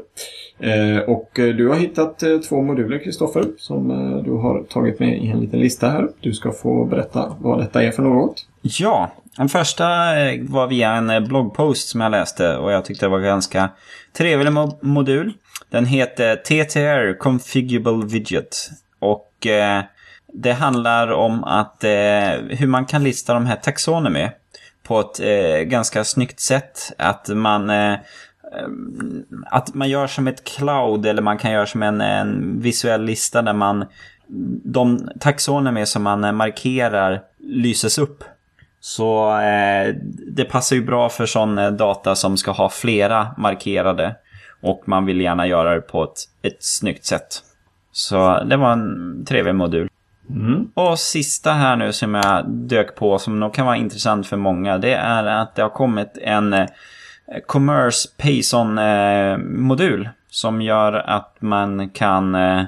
[0.60, 5.00] Eh, och eh, du har hittat eh, två moduler, Kristoffer, som eh, du har tagit
[5.00, 6.08] med i en liten lista här.
[6.20, 8.46] Du ska få berätta vad detta är för något.
[8.62, 13.06] Ja, den första eh, var via en eh, bloggpost som jag läste och jag tyckte
[13.06, 13.70] det var ganska
[14.18, 15.34] trevlig modul.
[15.70, 18.70] Den heter TTR Configurable Widget.
[19.00, 19.48] Och
[20.34, 21.90] det handlar om att eh,
[22.50, 24.30] hur man kan lista de här taxonomy
[24.84, 26.92] på ett eh, ganska snyggt sätt.
[26.98, 28.00] Att man, eh, eh,
[29.46, 33.42] att man gör som ett cloud eller man kan göra som en, en visuell lista
[33.42, 33.86] där man
[34.64, 38.24] de taxonomy som man markerar lyses upp.
[38.80, 39.96] Så eh,
[40.36, 44.16] det passar ju bra för sån eh, data som ska ha flera markerade.
[44.62, 47.44] Och man vill gärna göra det på ett, ett snyggt sätt.
[47.92, 49.90] Så det var en trevlig modul.
[50.30, 50.72] Mm.
[50.74, 54.78] Och sista här nu som jag dök på som nog kan vara intressant för många.
[54.78, 56.68] Det är att det har kommit en eh,
[57.46, 60.10] Commerce Payson-modul.
[60.30, 62.64] Som gör att man kan eh,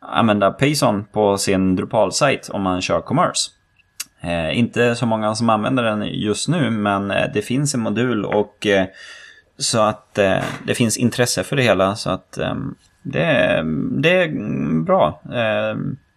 [0.00, 3.50] använda Payson på sin Drupal-sajt om man kör Commerce.
[4.20, 8.66] Eh, inte så många som använder den just nu men det finns en modul och
[9.58, 10.14] så att
[10.64, 12.38] det finns intresse för det hela så att
[13.02, 13.62] det,
[14.02, 14.28] det är
[14.82, 15.20] bra.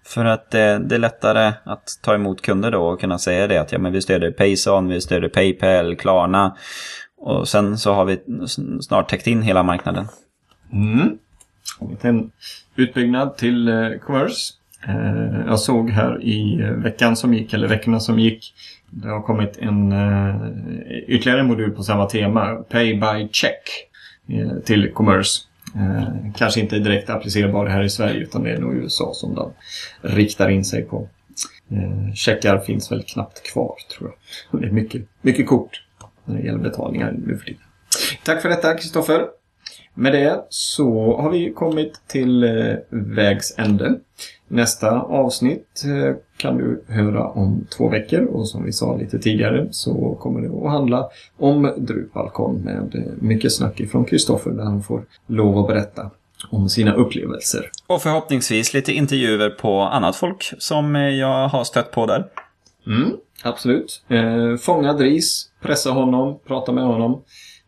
[0.08, 3.58] För att det, det, är lättare att ta emot kunder då och kunna säga det
[3.58, 6.58] att ja, men vi stöder Payson, vi stöder Paypal, Klarna.
[7.18, 8.20] Och sen så har vi
[8.82, 10.08] snart täckt in hela marknaden.
[10.72, 11.18] Mm.
[12.02, 12.32] En
[12.76, 14.54] utbyggnad till eh, Commerce.
[14.88, 18.54] Eh, jag såg här i eh, veckan som gick, eller veckorna som gick,
[18.90, 20.36] det har kommit en eh,
[21.08, 23.60] ytterligare modul på samma tema, Pay by Check,
[24.66, 25.47] till Commerce.
[25.76, 29.54] Eh, kanske inte direkt applicerbar här i Sverige utan det är nog USA som den
[30.02, 31.10] riktar in sig på.
[31.72, 34.12] Eh, checkar finns väl knappt kvar tror
[34.52, 34.62] jag.
[34.62, 35.84] Det är mycket, mycket kort
[36.26, 37.62] när det gäller betalningar nu för tiden.
[38.24, 39.26] Tack för detta Kristoffer.
[39.94, 44.00] Med det så har vi kommit till eh, vägs ände.
[44.48, 49.68] Nästa avsnitt eh, kan du höra om två veckor och som vi sa lite tidigare
[49.72, 54.84] så kommer det att handla om Drupalcon med eh, mycket snack ifrån Kristoffer där han
[54.84, 56.10] får lov att berätta
[56.50, 57.70] om sina upplevelser.
[57.88, 62.26] Och förhoppningsvis lite intervjuer på annat folk som jag har stött på där.
[62.88, 63.12] Mm,
[63.44, 64.04] absolut.
[64.08, 67.22] Eh, fånga Dris, pressa honom, prata med honom.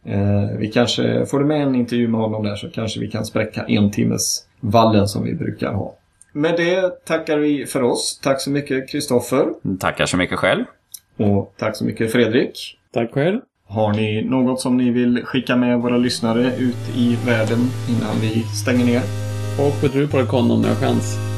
[0.05, 3.25] Eh, vi kanske, får du med en intervju med honom där så kanske vi kan
[3.25, 5.95] spräcka en timmes vallen som vi brukar ha.
[6.33, 8.19] Med det tackar vi för oss.
[8.23, 9.47] Tack så mycket Kristoffer.
[9.79, 10.65] Tackar så mycket själv.
[11.17, 12.77] Och tack så mycket Fredrik.
[12.93, 13.39] Tack själv.
[13.67, 17.59] Har ni något som ni vill skicka med våra lyssnare ut i världen
[17.89, 19.01] innan vi stänger ner?
[19.59, 21.28] Och på Drupalcon om ni har chans.